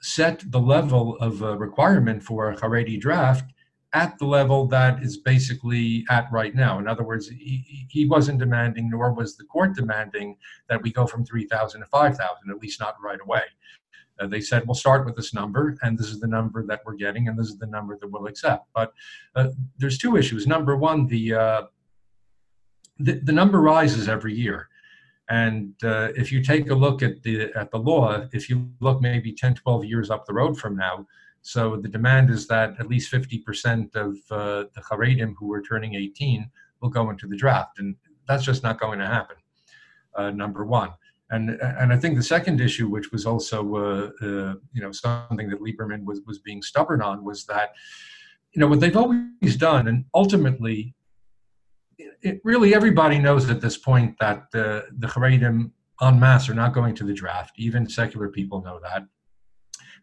set 0.00 0.42
the 0.50 0.60
level 0.60 1.16
of 1.18 1.40
requirement 1.40 2.22
for 2.22 2.50
a 2.50 2.56
Haredi 2.56 2.98
draft 2.98 3.52
at 3.94 4.18
the 4.18 4.26
level 4.26 4.66
that 4.66 5.02
is 5.02 5.16
basically 5.16 6.04
at 6.10 6.30
right 6.30 6.54
now. 6.54 6.78
In 6.78 6.86
other 6.86 7.02
words, 7.02 7.28
he, 7.28 7.86
he 7.88 8.06
wasn't 8.06 8.38
demanding, 8.38 8.90
nor 8.90 9.12
was 9.12 9.36
the 9.36 9.44
court 9.44 9.74
demanding, 9.74 10.36
that 10.68 10.82
we 10.82 10.92
go 10.92 11.06
from 11.06 11.24
3,000 11.24 11.80
to 11.80 11.86
5,000, 11.86 12.50
at 12.50 12.58
least 12.58 12.80
not 12.80 12.96
right 13.02 13.20
away. 13.22 13.42
Uh, 14.20 14.26
they 14.26 14.40
said, 14.40 14.66
we'll 14.66 14.74
start 14.74 15.04
with 15.06 15.16
this 15.16 15.32
number, 15.32 15.76
and 15.82 15.98
this 15.98 16.08
is 16.08 16.20
the 16.20 16.26
number 16.26 16.64
that 16.66 16.80
we're 16.84 16.94
getting, 16.94 17.28
and 17.28 17.38
this 17.38 17.48
is 17.48 17.58
the 17.58 17.66
number 17.66 17.96
that 18.00 18.10
we'll 18.10 18.26
accept. 18.26 18.66
But 18.74 18.92
uh, 19.36 19.48
there's 19.78 19.98
two 19.98 20.16
issues. 20.16 20.46
Number 20.46 20.76
one, 20.76 21.06
the, 21.06 21.34
uh, 21.34 21.62
the, 22.98 23.20
the 23.20 23.32
number 23.32 23.60
rises 23.60 24.08
every 24.08 24.34
year. 24.34 24.68
And 25.30 25.74
uh, 25.84 26.08
if 26.16 26.32
you 26.32 26.42
take 26.42 26.70
a 26.70 26.74
look 26.74 27.02
at 27.02 27.22
the 27.22 27.52
at 27.54 27.70
the 27.70 27.78
law, 27.78 28.26
if 28.32 28.48
you 28.48 28.70
look 28.80 29.02
maybe 29.02 29.32
10, 29.32 29.56
12 29.56 29.84
years 29.84 30.10
up 30.10 30.24
the 30.24 30.32
road 30.32 30.58
from 30.58 30.74
now, 30.74 31.06
so 31.42 31.76
the 31.76 31.88
demand 31.88 32.30
is 32.30 32.46
that 32.48 32.74
at 32.80 32.88
least 32.88 33.12
50% 33.12 33.94
of 33.94 34.16
uh, 34.30 34.64
the 34.74 34.80
Haredim 34.90 35.34
who 35.38 35.52
are 35.52 35.62
turning 35.62 35.94
18 35.94 36.50
will 36.80 36.88
go 36.88 37.10
into 37.10 37.26
the 37.26 37.36
draft, 37.36 37.78
and 37.78 37.94
that's 38.26 38.44
just 38.44 38.62
not 38.62 38.80
going 38.80 38.98
to 38.98 39.06
happen. 39.06 39.36
Uh, 40.14 40.30
number 40.30 40.64
one. 40.64 40.90
And, 41.30 41.50
and 41.60 41.92
I 41.92 41.96
think 41.96 42.16
the 42.16 42.22
second 42.22 42.60
issue, 42.60 42.88
which 42.88 43.12
was 43.12 43.26
also 43.26 43.76
uh, 43.76 44.10
uh, 44.22 44.54
you 44.72 44.80
know 44.80 44.92
something 44.92 45.48
that 45.50 45.60
Lieberman 45.60 46.04
was, 46.04 46.22
was 46.26 46.38
being 46.38 46.62
stubborn 46.62 47.02
on, 47.02 47.22
was 47.22 47.44
that 47.46 47.74
you 48.52 48.60
know 48.60 48.66
what 48.66 48.80
they've 48.80 48.96
always 48.96 49.56
done, 49.58 49.88
and 49.88 50.06
ultimately, 50.14 50.94
it, 52.22 52.40
really 52.44 52.74
everybody 52.74 53.18
knows 53.18 53.50
at 53.50 53.60
this 53.60 53.76
point 53.76 54.16
that 54.20 54.38
uh, 54.54 54.88
the 54.98 55.06
Haredim 55.06 55.70
en 56.00 56.18
masse 56.18 56.48
are 56.48 56.54
not 56.54 56.72
going 56.72 56.94
to 56.94 57.04
the 57.04 57.12
draft. 57.12 57.52
Even 57.58 57.88
secular 57.88 58.28
people 58.28 58.62
know 58.62 58.80
that, 58.82 59.02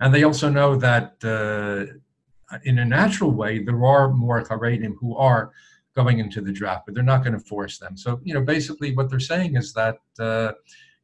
and 0.01 0.13
they 0.13 0.24
also 0.24 0.48
know 0.48 0.75
that 0.75 1.15
uh, 1.24 2.58
in 2.65 2.77
a 2.77 2.86
natural 2.86 3.32
way 3.32 3.63
there 3.63 3.84
are 3.84 4.13
more 4.13 4.44
Haredim 4.44 4.94
who 5.00 5.17
are 5.17 5.51
going 5.96 6.20
into 6.20 6.39
the 6.39 6.51
draft, 6.51 6.86
but 6.86 6.94
they're 6.94 7.03
not 7.03 7.24
going 7.24 7.34
to 7.34 7.39
force 7.39 7.79
them. 7.79 7.98
So 7.98 8.20
you 8.24 8.36
know 8.36 8.41
basically 8.41 8.96
what 8.96 9.10
they're 9.10 9.20
saying 9.20 9.55
is 9.55 9.74
that 9.74 9.98
uh, 10.20 10.51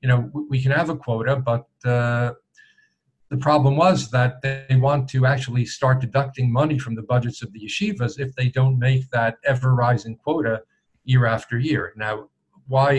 you 0.02 0.10
know, 0.10 0.30
we 0.50 0.62
can 0.62 0.72
have 0.72 0.90
a 0.90 0.96
quota, 0.96 1.36
but 1.36 1.68
uh, 1.86 2.34
the 3.30 3.38
problem 3.38 3.78
was 3.78 4.10
that 4.12 4.42
they 4.42 4.76
want 4.76 5.08
to 5.10 5.26
actually 5.26 5.66
start 5.66 6.02
deducting 6.02 6.52
money 6.52 6.78
from 6.78 6.96
the 6.96 7.04
budgets 7.04 7.42
of 7.42 7.54
the 7.54 7.62
yeshivas 7.62 8.20
if 8.20 8.36
they 8.36 8.50
don't 8.50 8.78
make 8.78 9.10
that 9.12 9.38
ever 9.46 9.74
rising 9.74 10.16
quota 10.18 10.64
year 11.06 11.26
after 11.26 11.58
year. 11.58 11.94
Now, 11.96 12.30
why, 12.68 12.92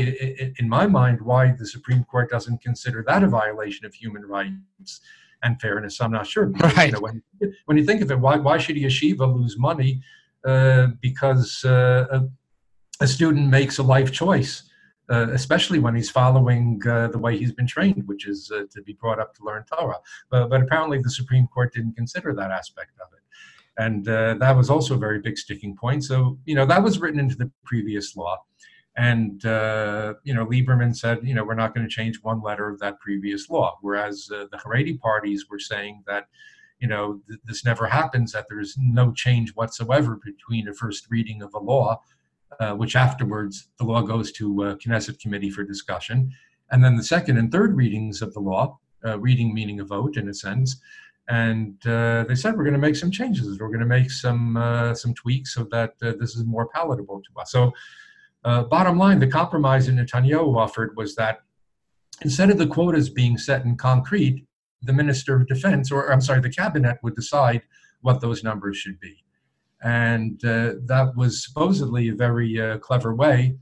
in 0.58 0.68
my 0.68 0.86
mind, 0.86 1.20
why 1.20 1.52
the 1.58 1.66
Supreme 1.66 2.04
Court 2.04 2.30
doesn't 2.30 2.60
consider 2.62 3.04
that 3.06 3.22
a 3.22 3.28
violation 3.28 3.84
of 3.86 3.94
human 3.94 4.24
rights 4.24 5.00
and 5.42 5.60
fairness, 5.60 6.00
I'm 6.00 6.12
not 6.12 6.26
sure. 6.26 6.46
Because, 6.46 6.76
right. 6.76 6.86
You 6.86 6.92
know, 6.92 7.00
when, 7.00 7.22
when 7.66 7.76
you 7.76 7.84
think 7.84 8.00
of 8.02 8.10
it, 8.10 8.18
why, 8.18 8.36
why 8.36 8.58
should 8.58 8.76
a 8.76 8.80
yeshiva 8.80 9.26
lose 9.34 9.58
money 9.58 10.02
uh, 10.44 10.88
because 11.00 11.64
uh, 11.64 12.06
a, 12.10 12.28
a 13.00 13.06
student 13.06 13.48
makes 13.48 13.78
a 13.78 13.82
life 13.82 14.12
choice? 14.12 14.62
Uh, 15.12 15.28
especially 15.32 15.78
when 15.78 15.94
he's 15.94 16.10
following 16.10 16.80
uh, 16.88 17.08
the 17.08 17.18
way 17.18 17.36
he's 17.36 17.52
been 17.52 17.66
trained, 17.66 18.02
which 18.06 18.26
is 18.26 18.50
uh, 18.50 18.62
to 18.72 18.80
be 18.82 18.94
brought 18.94 19.20
up 19.20 19.34
to 19.34 19.44
learn 19.44 19.62
Torah. 19.64 19.98
But, 20.30 20.48
but, 20.48 20.62
apparently, 20.62 20.98
the 21.02 21.10
Supreme 21.10 21.46
Court 21.48 21.72
didn't 21.74 21.96
consider 21.96 22.34
that 22.34 22.50
aspect 22.50 22.92
of 23.04 23.12
it. 23.12 23.22
And 23.76 24.08
uh, 24.08 24.34
that 24.34 24.56
was 24.56 24.70
also 24.70 24.94
a 24.94 24.98
very 24.98 25.20
big 25.20 25.36
sticking 25.36 25.76
point. 25.76 26.04
So, 26.04 26.38
you 26.46 26.54
know, 26.54 26.64
that 26.64 26.82
was 26.82 26.98
written 26.98 27.20
into 27.20 27.36
the 27.36 27.50
previous 27.62 28.16
law. 28.16 28.38
And, 28.96 29.44
uh, 29.44 30.14
you 30.24 30.34
know, 30.34 30.46
Lieberman 30.46 30.96
said, 30.96 31.20
you 31.22 31.34
know, 31.34 31.44
we're 31.44 31.54
not 31.54 31.74
going 31.74 31.86
to 31.86 31.94
change 31.94 32.18
one 32.22 32.42
letter 32.42 32.70
of 32.70 32.78
that 32.80 32.98
previous 33.00 33.50
law. 33.50 33.78
Whereas 33.82 34.28
uh, 34.34 34.46
the 34.50 34.58
Haredi 34.58 34.98
parties 34.98 35.46
were 35.50 35.58
saying 35.58 36.04
that, 36.06 36.28
you 36.78 36.88
know, 36.88 37.20
th- 37.28 37.40
this 37.44 37.64
never 37.64 37.86
happens, 37.86 38.32
that 38.32 38.46
there 38.48 38.60
is 38.60 38.76
no 38.78 39.12
change 39.12 39.50
whatsoever 39.54 40.18
between 40.24 40.68
a 40.68 40.74
first 40.74 41.06
reading 41.10 41.42
of 41.42 41.52
a 41.54 41.58
law 41.58 42.00
uh, 42.60 42.72
which 42.74 42.96
afterwards 42.96 43.68
the 43.78 43.84
law 43.84 44.02
goes 44.02 44.32
to 44.32 44.64
uh, 44.64 44.74
Knesset 44.76 45.20
committee 45.20 45.50
for 45.50 45.64
discussion. 45.64 46.30
And 46.70 46.82
then 46.82 46.96
the 46.96 47.04
second 47.04 47.38
and 47.38 47.50
third 47.50 47.76
readings 47.76 48.22
of 48.22 48.32
the 48.34 48.40
law, 48.40 48.78
uh, 49.04 49.18
reading 49.18 49.52
meaning 49.52 49.80
a 49.80 49.84
vote 49.84 50.16
in 50.16 50.28
a 50.28 50.34
sense. 50.34 50.80
And 51.28 51.84
uh, 51.86 52.24
they 52.28 52.34
said 52.34 52.56
we're 52.56 52.64
going 52.64 52.74
to 52.74 52.80
make 52.80 52.96
some 52.96 53.10
changes. 53.10 53.58
We're 53.58 53.68
going 53.68 53.80
to 53.80 53.86
make 53.86 54.10
some 54.10 54.92
some 54.96 55.14
tweaks 55.14 55.54
so 55.54 55.64
that 55.70 55.92
this 56.00 56.34
is 56.34 56.44
more 56.44 56.68
palatable 56.68 57.22
to 57.22 57.40
us. 57.40 57.52
So, 57.52 57.72
bottom 58.42 58.98
line, 58.98 59.20
the 59.20 59.28
compromise 59.28 59.86
that 59.86 59.94
Netanyahu 59.94 60.56
offered 60.56 60.96
was 60.96 61.14
that 61.14 61.42
instead 62.22 62.50
of 62.50 62.58
the 62.58 62.66
quotas 62.66 63.08
being 63.08 63.38
set 63.38 63.64
in 63.64 63.76
concrete, 63.76 64.44
the 64.82 64.92
minister 64.92 65.36
of 65.36 65.46
defense, 65.46 65.92
or 65.92 66.12
I'm 66.12 66.20
sorry, 66.20 66.40
the 66.40 66.50
cabinet 66.50 66.98
would 67.02 67.14
decide 67.14 67.62
what 68.00 68.20
those 68.20 68.42
numbers 68.42 68.76
should 68.76 68.98
be. 69.00 69.24
And 69.82 70.44
uh, 70.44 70.74
that 70.86 71.12
was 71.16 71.44
supposedly 71.44 72.08
a 72.08 72.14
very 72.14 72.60
uh, 72.60 72.78
clever 72.78 73.14
way 73.14 73.56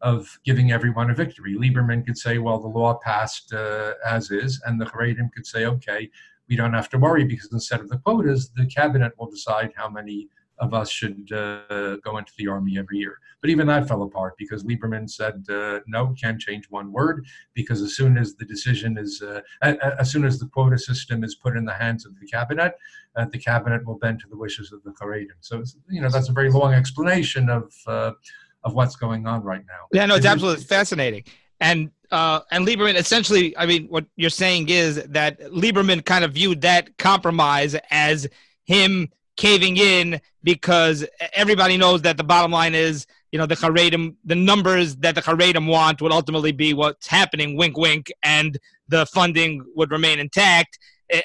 of 0.00 0.38
giving 0.44 0.72
everyone 0.72 1.10
a 1.10 1.14
victory. 1.14 1.54
Lieberman 1.54 2.04
could 2.04 2.18
say, 2.18 2.38
well, 2.38 2.60
the 2.60 2.68
law 2.68 2.94
passed 2.94 3.52
uh, 3.52 3.94
as 4.04 4.30
is, 4.30 4.62
and 4.66 4.80
the 4.80 4.84
Haredim 4.86 5.32
could 5.32 5.46
say, 5.46 5.66
okay, 5.66 6.10
we 6.48 6.56
don't 6.56 6.74
have 6.74 6.88
to 6.90 6.98
worry 6.98 7.24
because 7.24 7.52
instead 7.52 7.80
of 7.80 7.88
the 7.88 7.98
quotas, 7.98 8.50
the 8.50 8.66
cabinet 8.66 9.12
will 9.18 9.30
decide 9.30 9.72
how 9.76 9.88
many 9.88 10.28
of 10.58 10.74
us 10.74 10.90
should 10.90 11.30
uh, 11.32 11.96
go 11.96 12.18
into 12.18 12.32
the 12.38 12.48
army 12.48 12.78
every 12.78 12.98
year. 12.98 13.18
But 13.40 13.50
even 13.50 13.66
that 13.66 13.86
fell 13.86 14.02
apart 14.02 14.34
because 14.38 14.64
Lieberman 14.64 15.08
said, 15.08 15.44
uh, 15.48 15.80
no, 15.86 16.14
can't 16.20 16.40
change 16.40 16.66
one 16.70 16.90
word 16.92 17.26
because 17.54 17.82
as 17.82 17.94
soon 17.94 18.16
as 18.16 18.34
the 18.34 18.44
decision 18.44 18.96
is, 18.98 19.22
uh, 19.22 19.40
as 19.62 20.10
soon 20.10 20.24
as 20.24 20.38
the 20.38 20.46
quota 20.46 20.78
system 20.78 21.22
is 21.22 21.34
put 21.34 21.56
in 21.56 21.64
the 21.64 21.74
hands 21.74 22.06
of 22.06 22.18
the 22.18 22.26
cabinet, 22.26 22.74
uh, 23.16 23.26
the 23.30 23.38
cabinet 23.38 23.86
will 23.86 23.98
bend 23.98 24.20
to 24.20 24.28
the 24.28 24.36
wishes 24.36 24.72
of 24.72 24.82
the 24.82 24.92
Haredim. 24.92 25.36
So, 25.40 25.62
you 25.88 26.00
know, 26.00 26.08
that's 26.08 26.28
a 26.28 26.32
very 26.32 26.50
long 26.50 26.74
explanation 26.74 27.48
of, 27.48 27.72
uh, 27.86 28.12
of 28.64 28.74
what's 28.74 28.96
going 28.96 29.26
on 29.26 29.42
right 29.42 29.62
now. 29.66 29.86
Yeah, 29.92 30.06
no, 30.06 30.16
it's 30.16 30.26
absolutely 30.26 30.64
fascinating. 30.64 31.24
And 31.60 31.90
uh, 32.10 32.40
and 32.50 32.66
Lieberman 32.66 32.94
essentially, 32.96 33.56
I 33.56 33.66
mean, 33.66 33.86
what 33.88 34.04
you're 34.16 34.30
saying 34.30 34.68
is 34.68 35.02
that 35.06 35.40
Lieberman 35.40 36.04
kind 36.04 36.24
of 36.24 36.32
viewed 36.32 36.60
that 36.60 36.96
compromise 36.98 37.74
as 37.90 38.28
him 38.64 39.08
caving 39.36 39.76
in 39.76 40.20
because 40.42 41.06
everybody 41.34 41.76
knows 41.76 42.02
that 42.02 42.16
the 42.16 42.24
bottom 42.24 42.50
line 42.50 42.74
is, 42.74 43.06
you 43.32 43.38
know, 43.38 43.46
the 43.46 43.54
Haredim, 43.54 44.14
the 44.24 44.34
numbers 44.34 44.96
that 44.96 45.14
the 45.14 45.20
Haredim 45.20 45.68
want 45.68 46.00
would 46.00 46.12
ultimately 46.12 46.52
be 46.52 46.72
what's 46.72 47.06
happening, 47.06 47.56
wink, 47.56 47.76
wink, 47.76 48.12
and 48.22 48.58
the 48.88 49.06
funding 49.06 49.64
would 49.74 49.90
remain 49.90 50.18
intact. 50.18 50.78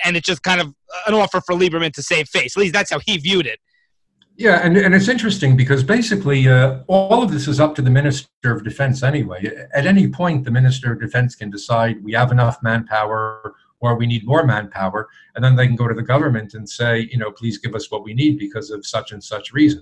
And 0.06 0.16
it's 0.18 0.28
just 0.28 0.44
kind 0.44 0.62
of 0.62 0.74
an 1.08 1.14
offer 1.14 1.42
for 1.42 1.56
Lieberman 1.56 1.94
to 1.94 2.04
save 2.04 2.28
face. 2.28 2.56
At 2.56 2.62
least 2.62 2.74
that's 2.74 2.92
how 2.92 3.00
he 3.06 3.18
viewed 3.18 3.48
it. 3.48 3.60
Yeah, 4.38 4.62
and, 4.64 4.76
and 4.76 4.96
it's 4.96 5.08
interesting 5.08 5.56
because 5.56 5.84
basically 5.84 6.48
uh, 6.48 6.80
all 6.88 7.22
of 7.22 7.32
this 7.32 7.48
is 7.48 7.60
up 7.60 7.76
to 7.76 7.82
the 7.82 7.92
Minister 7.92 8.30
of 8.44 8.64
Defense 8.64 9.04
anyway. 9.04 9.68
At 9.74 9.86
any 9.86 10.08
point, 10.08 10.46
the 10.46 10.52
Minister 10.52 10.94
of 10.94 11.00
Defense 11.00 11.36
can 11.36 11.52
decide 11.52 12.04
we 12.04 12.14
have 12.14 12.32
enough 12.32 12.58
manpower 12.64 13.54
or 13.82 13.96
we 13.96 14.06
need 14.06 14.26
more 14.26 14.46
manpower. 14.46 15.10
And 15.36 15.44
then 15.44 15.56
they 15.56 15.68
can 15.68 15.76
go 15.76 15.88
to 15.88 15.94
the 15.94 16.02
government 16.02 16.54
and 16.54 16.70
say, 16.70 17.10
you 17.12 17.18
know, 17.18 17.32
please 17.32 17.58
give 17.58 17.76
us 17.76 17.92
what 17.92 18.04
we 18.04 18.14
need 18.14 18.38
because 18.38 18.70
of 18.70 18.86
such 18.86 19.12
and 19.12 19.24
such 19.24 19.52
reason. 19.52 19.82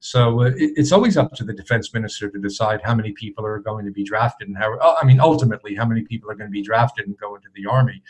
So 0.00 0.42
uh, 0.42 0.46
it, 0.56 0.72
it's 0.76 0.92
always 0.92 1.16
up 1.16 1.32
to 1.34 1.44
the 1.44 1.54
defense 1.54 1.94
minister 1.94 2.28
to 2.28 2.38
decide 2.38 2.80
how 2.82 2.94
many 2.94 3.12
people 3.12 3.46
are 3.46 3.60
going 3.60 3.86
to 3.86 3.92
be 3.92 4.04
drafted 4.04 4.48
and 4.48 4.56
how, 4.56 4.78
I 5.00 5.04
mean, 5.04 5.20
ultimately, 5.20 5.74
how 5.74 5.86
many 5.86 6.02
people 6.02 6.30
are 6.30 6.34
going 6.34 6.50
to 6.50 6.52
be 6.52 6.62
drafted 6.62 7.06
and 7.06 7.16
go 7.18 7.34
into 7.36 7.48
the 7.54 7.66
army. 7.66 8.02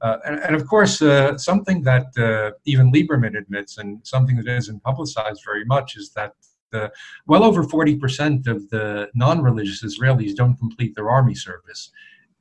Uh, 0.00 0.18
and, 0.26 0.40
and, 0.40 0.56
of 0.56 0.66
course, 0.66 1.00
uh, 1.00 1.38
something 1.38 1.80
that 1.82 2.06
uh, 2.18 2.50
even 2.64 2.92
Lieberman 2.92 3.38
admits 3.38 3.78
and 3.78 4.04
something 4.04 4.36
that 4.36 4.48
isn't 4.48 4.82
publicized 4.82 5.42
very 5.44 5.64
much 5.64 5.96
is 5.96 6.10
that 6.14 6.34
the, 6.72 6.90
well 7.26 7.44
over 7.44 7.62
40% 7.62 8.48
of 8.48 8.68
the 8.70 9.08
non 9.14 9.42
religious 9.42 9.84
Israelis 9.84 10.34
don't 10.34 10.56
complete 10.56 10.94
their 10.96 11.08
army 11.08 11.34
service 11.34 11.92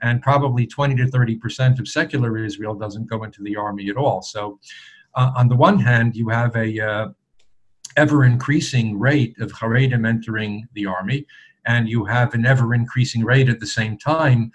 and 0.02 0.22
probably 0.22 0.66
20 0.66 0.96
to 0.96 1.08
30 1.08 1.36
percent 1.38 1.80
of 1.80 1.88
secular 1.88 2.38
Israel 2.38 2.74
doesn't 2.74 3.10
go 3.10 3.24
into 3.24 3.42
the 3.44 3.56
army 3.56 3.90
at 3.90 3.98
all. 3.98 4.22
So, 4.22 4.60
uh, 5.16 5.32
on 5.36 5.48
the 5.48 5.56
one 5.56 5.80
hand, 5.80 6.16
you 6.16 6.30
have 6.30 6.56
a 6.56 6.80
uh, 6.80 7.08
ever 7.98 8.24
increasing 8.24 8.98
rate 9.00 9.36
of 9.40 9.52
Haredim 9.52 10.08
entering 10.08 10.68
the 10.74 10.86
army, 10.86 11.26
and 11.66 11.88
you 11.90 12.06
have 12.06 12.34
an 12.34 12.46
ever 12.46 12.74
increasing 12.74 13.24
rate 13.24 13.50
at 13.50 13.60
the 13.60 13.68
same 13.68 13.98
time 13.98 14.52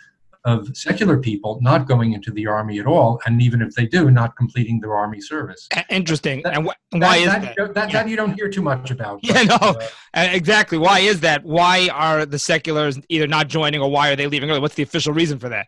of 0.47 0.75
secular 0.77 1.19
people 1.19 1.59
not 1.61 1.89
going 1.89 2.13
into 2.13 2.31
the 2.31 2.47
army 2.47 2.79
at 2.79 2.87
all, 2.87 3.21
and 3.27 3.43
even 3.43 3.61
if 3.61 3.75
they 3.75 3.85
do, 3.85 4.13
not 4.13 4.37
completing 4.37 4.81
their 4.81 4.95
army 4.95 5.21
service. 5.21 5.69
Interesting. 5.91 6.41
That, 6.45 6.57
and 6.57 6.67
wh- 6.67 6.95
why 6.95 7.01
that, 7.01 7.19
is 7.19 7.27
that? 7.27 7.75
That, 7.75 7.93
yeah. 7.93 8.03
that, 8.03 8.09
you 8.09 8.17
don't 8.17 8.33
hear 8.33 8.49
too 8.49 8.63
much 8.63 8.91
about. 8.93 9.21
Yeah, 9.23 9.43
no, 9.43 9.57
uh, 9.57 9.75
exactly. 10.15 10.79
Why 10.79 11.01
is 11.01 11.21
that? 11.21 11.45
Why 11.45 11.89
are 11.93 12.25
the 12.25 12.39
seculars 12.39 12.99
either 13.09 13.27
not 13.27 13.49
joining 13.49 13.81
or 13.81 13.91
why 13.91 14.11
are 14.11 14.17
they 14.17 14.29
leaving 14.29 14.49
early? 14.49 14.61
What's 14.61 14.77
the 14.77 14.85
official 14.85 15.13
reason 15.13 15.41
for 15.41 15.49
that? 15.49 15.67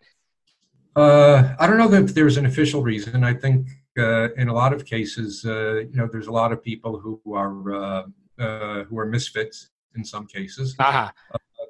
Uh, 0.95 1.55
I 1.59 1.67
don't 1.67 1.77
know 1.77 1.93
if 1.93 2.15
there's 2.15 2.37
an 2.37 2.47
official 2.47 2.83
reason. 2.83 3.25
I 3.25 3.35
think 3.35 3.67
uh, 3.99 4.33
in 4.35 4.49
a 4.49 4.53
lot 4.53 4.73
of 4.73 4.85
cases, 4.85 5.45
uh, 5.45 5.81
you 5.81 5.97
know, 5.97 6.09
there's 6.11 6.29
a 6.29 6.33
lot 6.33 6.53
of 6.53 6.63
people 6.63 7.01
who 7.01 7.21
are 7.35 7.75
uh, 7.75 8.03
uh, 8.39 8.85
who 8.85 8.97
are 8.97 9.07
misfits 9.07 9.71
in 9.97 10.05
some 10.05 10.27
cases. 10.27 10.77
Uh-huh 10.79 11.11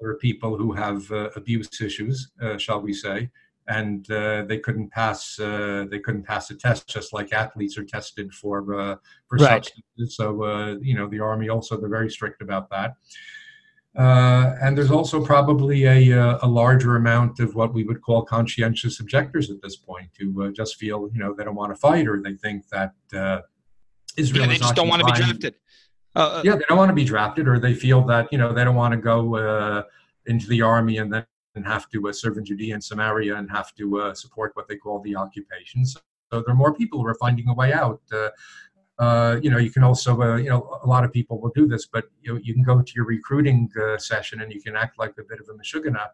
there 0.00 0.10
are 0.10 0.16
people 0.16 0.56
who 0.56 0.72
have 0.72 1.10
uh, 1.10 1.30
abuse 1.36 1.68
issues, 1.80 2.30
uh, 2.42 2.56
shall 2.56 2.80
we 2.80 2.92
say, 2.92 3.30
and 3.68 4.10
uh, 4.10 4.44
they 4.44 4.58
couldn't 4.58 4.90
pass 4.90 5.38
uh, 5.38 5.86
they 5.90 5.98
couldn't 5.98 6.24
pass 6.24 6.50
a 6.50 6.54
test, 6.54 6.88
just 6.88 7.12
like 7.12 7.32
athletes 7.32 7.76
are 7.76 7.84
tested 7.84 8.32
for 8.32 8.58
uh, 8.74 8.96
for 9.26 9.36
right. 9.38 9.64
substances. 9.64 10.16
So 10.16 10.44
uh, 10.44 10.76
you 10.80 10.94
know 10.94 11.08
the 11.08 11.20
army 11.20 11.48
also 11.48 11.78
they're 11.78 11.88
very 11.88 12.10
strict 12.10 12.42
about 12.42 12.70
that. 12.70 12.96
and 14.64 14.76
there's 14.76 14.90
also 14.90 15.24
probably 15.24 15.84
a, 15.84 16.38
a 16.42 16.46
larger 16.46 16.96
amount 16.96 17.40
of 17.40 17.54
what 17.54 17.74
we 17.74 17.82
would 17.84 18.00
call 18.00 18.22
conscientious 18.22 19.00
objectors 19.00 19.50
at 19.50 19.60
this 19.62 19.76
point 19.76 20.10
who 20.18 20.52
just 20.52 20.76
feel 20.76 21.10
you 21.12 21.18
know 21.18 21.34
they 21.34 21.44
don't 21.44 21.56
want 21.56 21.72
to 21.74 21.80
fight 21.80 22.06
or 22.06 22.20
they 22.22 22.34
think 22.34 22.68
that 22.68 22.92
Israel 24.16 24.42
yeah, 24.42 24.52
they 24.52 24.58
just 24.58 24.74
don't 24.74 24.88
want 24.88 25.00
to 25.00 25.06
be 25.06 25.12
drafted. 25.12 25.54
Uh, 26.16 26.18
uh, 26.18 26.42
yeah, 26.44 26.54
they 26.54 26.64
don't 26.68 26.78
want 26.78 26.88
to 26.88 26.94
be 26.94 27.04
drafted, 27.04 27.46
or 27.46 27.58
they 27.58 27.74
feel 27.74 28.02
that 28.02 28.28
you 28.32 28.38
know 28.38 28.52
they 28.52 28.64
don't 28.64 28.74
want 28.74 28.92
to 28.92 28.98
go 28.98 29.36
uh, 29.36 29.82
into 30.26 30.46
the 30.48 30.62
army 30.62 30.98
and 30.98 31.12
then 31.12 31.24
have 31.64 31.88
to 31.90 32.08
uh, 32.08 32.12
serve 32.12 32.38
in 32.38 32.44
Judea 32.44 32.74
and 32.74 32.82
Samaria 32.82 33.36
and 33.36 33.50
have 33.50 33.74
to 33.74 34.00
uh, 34.00 34.14
support 34.14 34.52
what 34.54 34.68
they 34.68 34.76
call 34.76 35.00
the 35.00 35.16
occupations. 35.16 35.96
So 36.32 36.40
there 36.40 36.54
are 36.54 36.54
more 36.54 36.74
people 36.74 37.00
who 37.00 37.06
are 37.06 37.16
finding 37.16 37.48
a 37.48 37.54
way 37.54 37.72
out. 37.72 38.00
Uh, 38.98 39.38
you 39.40 39.50
know, 39.50 39.58
you 39.58 39.70
can 39.70 39.84
also, 39.84 40.36
you 40.36 40.48
know, 40.48 40.78
a 40.82 40.86
lot 40.86 41.04
of 41.04 41.12
people 41.12 41.40
will 41.40 41.52
do 41.54 41.68
this, 41.68 41.86
but 41.86 42.04
you 42.20 42.32
know, 42.32 42.40
you 42.42 42.52
can 42.52 42.64
go 42.64 42.82
to 42.82 42.92
your 42.94 43.06
recruiting 43.06 43.70
session 43.98 44.40
and 44.40 44.52
you 44.52 44.60
can 44.60 44.76
act 44.76 44.98
like 44.98 45.14
a 45.18 45.22
bit 45.22 45.40
of 45.40 45.48
a 45.48 45.52
mashugana 45.52 46.08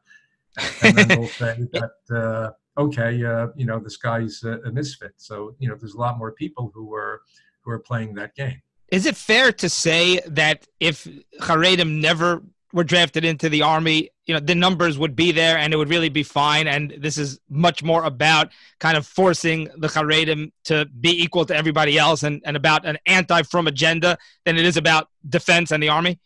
and 0.83 0.97
then 0.97 1.09
they'll 1.09 1.27
say 1.43 1.67
that 1.73 1.93
uh, 2.11 2.81
okay, 2.81 3.25
uh, 3.25 3.49
you 3.57 3.67
know, 3.67 3.79
this 3.79 3.97
guy's 3.97 4.43
a, 4.45 4.59
a 4.61 4.73
misfit. 4.73 5.15
So 5.17 5.55
you 5.59 5.69
know, 5.69 5.77
there's 5.77 5.95
a 5.95 5.99
lot 5.99 6.19
more 6.19 6.33
people 6.33 6.71
who 6.75 6.95
are 6.95 7.23
who 7.63 7.71
are 7.71 7.79
playing 7.79 8.15
that 8.15 8.35
game. 8.35 8.61
Is 8.89 9.07
it 9.07 9.17
fair 9.17 9.53
to 9.53 9.69
say 9.69 10.21
that 10.27 10.67
if 10.81 11.09
Haredim 11.41 12.01
never 12.01 12.43
were 12.75 12.85
drafted 12.85 13.25
into 13.25 13.49
the 13.49 13.63
army, 13.63 14.11
you 14.27 14.35
know, 14.35 14.41
the 14.41 14.55
numbers 14.55 14.99
would 14.99 15.15
be 15.15 15.31
there 15.31 15.57
and 15.57 15.73
it 15.73 15.77
would 15.77 15.89
really 15.89 16.09
be 16.09 16.25
fine. 16.25 16.67
And 16.67 16.93
this 16.99 17.17
is 17.17 17.39
much 17.49 17.85
more 17.85 18.03
about 18.03 18.51
kind 18.81 18.97
of 18.97 19.07
forcing 19.07 19.69
the 19.77 19.87
Haredim 19.87 20.51
to 20.65 20.87
be 20.87 21.23
equal 21.23 21.45
to 21.47 21.57
everybody 21.57 21.97
else 21.99 22.25
and, 22.25 22.43
and 22.45 22.57
about 22.57 22.85
an 22.85 22.99
anti-frum 23.07 23.69
agenda 23.69 24.19
than 24.45 24.59
it 24.59 24.65
is 24.65 24.77
about 24.77 25.09
defense 25.29 25.71
and 25.71 25.81
the 25.83 25.89
army? 25.89 26.19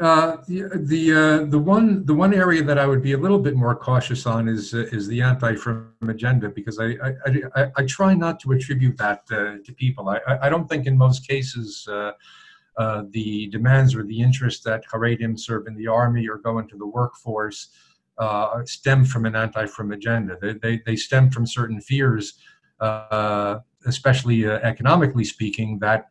Uh, 0.00 0.38
the 0.48 0.62
the, 0.86 1.12
uh, 1.12 1.44
the 1.50 1.58
one 1.58 2.06
the 2.06 2.14
one 2.14 2.32
area 2.32 2.62
that 2.62 2.78
I 2.78 2.86
would 2.86 3.02
be 3.02 3.12
a 3.12 3.18
little 3.18 3.38
bit 3.38 3.54
more 3.54 3.76
cautious 3.76 4.24
on 4.24 4.48
is 4.48 4.72
uh, 4.72 4.86
is 4.92 5.06
the 5.08 5.20
anti-frum 5.20 5.92
agenda 6.08 6.48
because 6.48 6.78
I 6.80 6.96
I, 7.04 7.12
I 7.54 7.72
I, 7.76 7.84
try 7.84 8.14
not 8.14 8.40
to 8.40 8.52
attribute 8.52 8.96
that 8.96 9.24
uh, 9.30 9.58
to 9.62 9.72
people. 9.74 10.08
I 10.08 10.20
I 10.40 10.48
don't 10.48 10.66
think 10.70 10.86
in 10.86 10.96
most 10.96 11.28
cases 11.28 11.86
uh, 11.86 12.12
uh, 12.78 13.04
the 13.10 13.48
demands 13.48 13.94
or 13.94 14.02
the 14.02 14.18
interest 14.18 14.64
that 14.64 14.84
Haredim 14.90 15.38
serve 15.38 15.66
in 15.66 15.76
the 15.76 15.86
army 15.86 16.26
or 16.26 16.38
go 16.38 16.60
into 16.60 16.78
the 16.78 16.86
workforce 16.86 17.68
stem 18.64 19.04
from 19.04 19.26
an 19.26 19.36
anti-frum 19.36 19.92
agenda. 19.92 20.38
They, 20.40 20.52
they, 20.52 20.82
they, 20.84 20.96
stem 20.96 21.30
from 21.30 21.46
certain 21.46 21.80
fears, 21.80 22.34
especially 23.86 24.46
economically 24.46 25.24
speaking, 25.24 25.78
that 25.78 26.09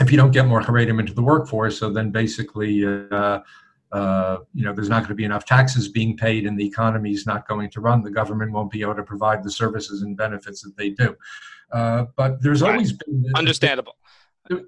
if 0.00 0.10
you 0.10 0.16
don't 0.16 0.30
get 0.30 0.46
more 0.46 0.60
Haredim 0.60 0.98
into 1.00 1.14
the 1.14 1.22
workforce, 1.22 1.78
so 1.78 1.90
then 1.90 2.10
basically, 2.10 2.84
uh, 2.84 3.40
uh, 3.92 4.38
you 4.54 4.64
know, 4.64 4.72
there's 4.72 4.88
not 4.88 5.00
going 5.00 5.10
to 5.10 5.14
be 5.14 5.24
enough 5.24 5.44
taxes 5.44 5.88
being 5.88 6.16
paid 6.16 6.46
and 6.46 6.58
the 6.58 6.66
economy 6.66 7.12
is 7.12 7.26
not 7.26 7.46
going 7.46 7.68
to 7.70 7.80
run. 7.80 8.02
The 8.02 8.10
government 8.10 8.52
won't 8.52 8.70
be 8.70 8.80
able 8.80 8.94
to 8.94 9.02
provide 9.02 9.42
the 9.42 9.50
services 9.50 10.02
and 10.02 10.16
benefits 10.16 10.62
that 10.62 10.76
they 10.76 10.90
do. 10.90 11.14
but 11.70 12.42
there's 12.42 12.62
always 12.62 12.92
been 12.92 13.24
understandable 13.36 13.96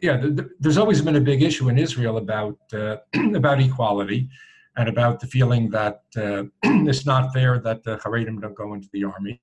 yeah, 0.00 0.25
there's 0.61 0.78
always 0.78 1.00
been 1.02 1.16
a 1.16 1.21
big 1.21 1.43
issue 1.43 1.69
in 1.69 1.78
Israel 1.78 2.16
about 2.19 2.59
uh, 2.73 2.97
about 3.35 3.61
equality 3.61 4.28
and 4.76 4.88
about 4.88 5.21
the 5.21 5.26
feeling 5.26 5.71
that 5.71 6.02
uh, 6.16 6.45
it's 6.62 7.07
not 7.07 7.33
fair 7.33 7.59
that 7.61 7.83
the 7.85 7.97
Haredim 7.99 8.40
don't 8.40 8.54
go 8.54 8.75
into 8.75 8.88
the 8.93 9.04
army. 9.04 9.40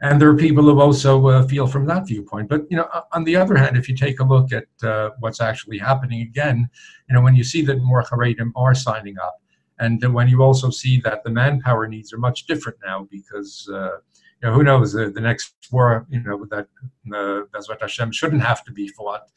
And 0.00 0.20
there 0.20 0.28
are 0.28 0.36
people 0.36 0.64
who 0.64 0.80
also 0.80 1.28
uh, 1.28 1.46
feel 1.46 1.66
from 1.66 1.86
that 1.86 2.06
viewpoint. 2.06 2.48
But 2.48 2.62
you 2.70 2.76
know, 2.76 2.88
on 3.12 3.24
the 3.24 3.36
other 3.36 3.56
hand, 3.56 3.76
if 3.76 3.88
you 3.88 3.96
take 3.96 4.20
a 4.20 4.24
look 4.24 4.52
at 4.52 4.66
uh, 4.82 5.10
what's 5.20 5.40
actually 5.40 5.78
happening 5.78 6.22
again, 6.22 6.68
you 7.08 7.14
know, 7.14 7.22
when 7.22 7.36
you 7.36 7.44
see 7.44 7.62
that 7.62 7.78
more 7.78 8.02
Haredim 8.02 8.50
are 8.56 8.74
signing 8.74 9.16
up, 9.18 9.40
and 9.78 10.02
when 10.12 10.28
you 10.28 10.42
also 10.42 10.70
see 10.70 11.00
that 11.00 11.24
the 11.24 11.30
manpower 11.30 11.86
needs 11.86 12.12
are 12.12 12.18
much 12.18 12.46
different 12.46 12.78
now 12.84 13.08
because 13.10 13.68
uh, 13.72 13.98
you 14.44 14.50
know, 14.50 14.52
who 14.52 14.62
knows, 14.62 14.94
uh, 14.94 15.10
the 15.14 15.20
next 15.20 15.54
war, 15.72 16.06
you 16.10 16.20
know, 16.20 16.44
that 16.50 16.68
uh, 17.12 17.46
Bezrat 17.54 17.80
Hashem 17.80 18.12
shouldn't 18.12 18.42
have 18.42 18.62
to 18.64 18.72
be 18.72 18.88
fought. 18.88 19.30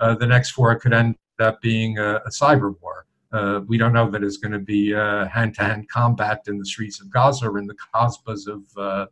Uh, 0.00 0.14
the 0.14 0.26
next 0.26 0.56
war 0.56 0.74
could 0.76 0.94
end 0.94 1.16
up 1.38 1.60
being 1.60 1.98
a, 1.98 2.16
a 2.16 2.30
cyber 2.30 2.74
war. 2.80 3.06
Uh, 3.32 3.60
we 3.66 3.76
don't 3.76 3.92
know 3.92 4.08
that 4.10 4.22
it's 4.22 4.38
going 4.38 4.52
to 4.52 4.58
be 4.58 4.92
hand 4.92 5.54
to 5.56 5.62
hand 5.62 5.88
combat 5.90 6.44
in 6.46 6.58
the 6.58 6.64
streets 6.64 7.00
of 7.00 7.10
Gaza 7.10 7.46
or 7.46 7.58
in 7.58 7.66
the 7.66 7.76
Kasbahs 7.94 8.46
of, 8.46 8.62
uh, 8.78 9.06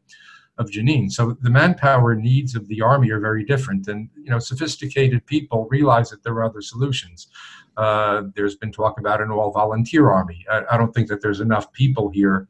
of 0.59 0.71
Jenin. 0.71 1.11
So 1.11 1.37
the 1.41 1.51
manpower 1.51 2.15
needs 2.15 2.55
of 2.55 2.69
the 2.69 2.83
army 2.83 3.11
are 3.11 3.21
very 3.21 3.45
different. 3.45 3.89
And, 3.89 4.09
you 4.17 4.31
know, 4.31 4.39
sophisticated 4.39 5.25
people 5.27 5.67
realize 5.71 6.11
that 6.11 6.23
there 6.23 6.35
are 6.35 6.45
other 6.45 6.61
solutions. 6.61 7.29
Uh, 7.77 8.25
there's 8.35 8.57
been 8.57 8.73
talk 8.73 9.01
about 9.01 9.23
an 9.23 9.31
all 9.31 9.51
volunteer 9.51 10.11
army. 10.11 10.45
I, 10.51 10.63
I, 10.71 10.77
don't 10.77 10.93
think 10.93 11.09
that 11.09 11.23
there's 11.23 11.41
enough 11.41 11.73
people 11.73 12.11
here 12.11 12.49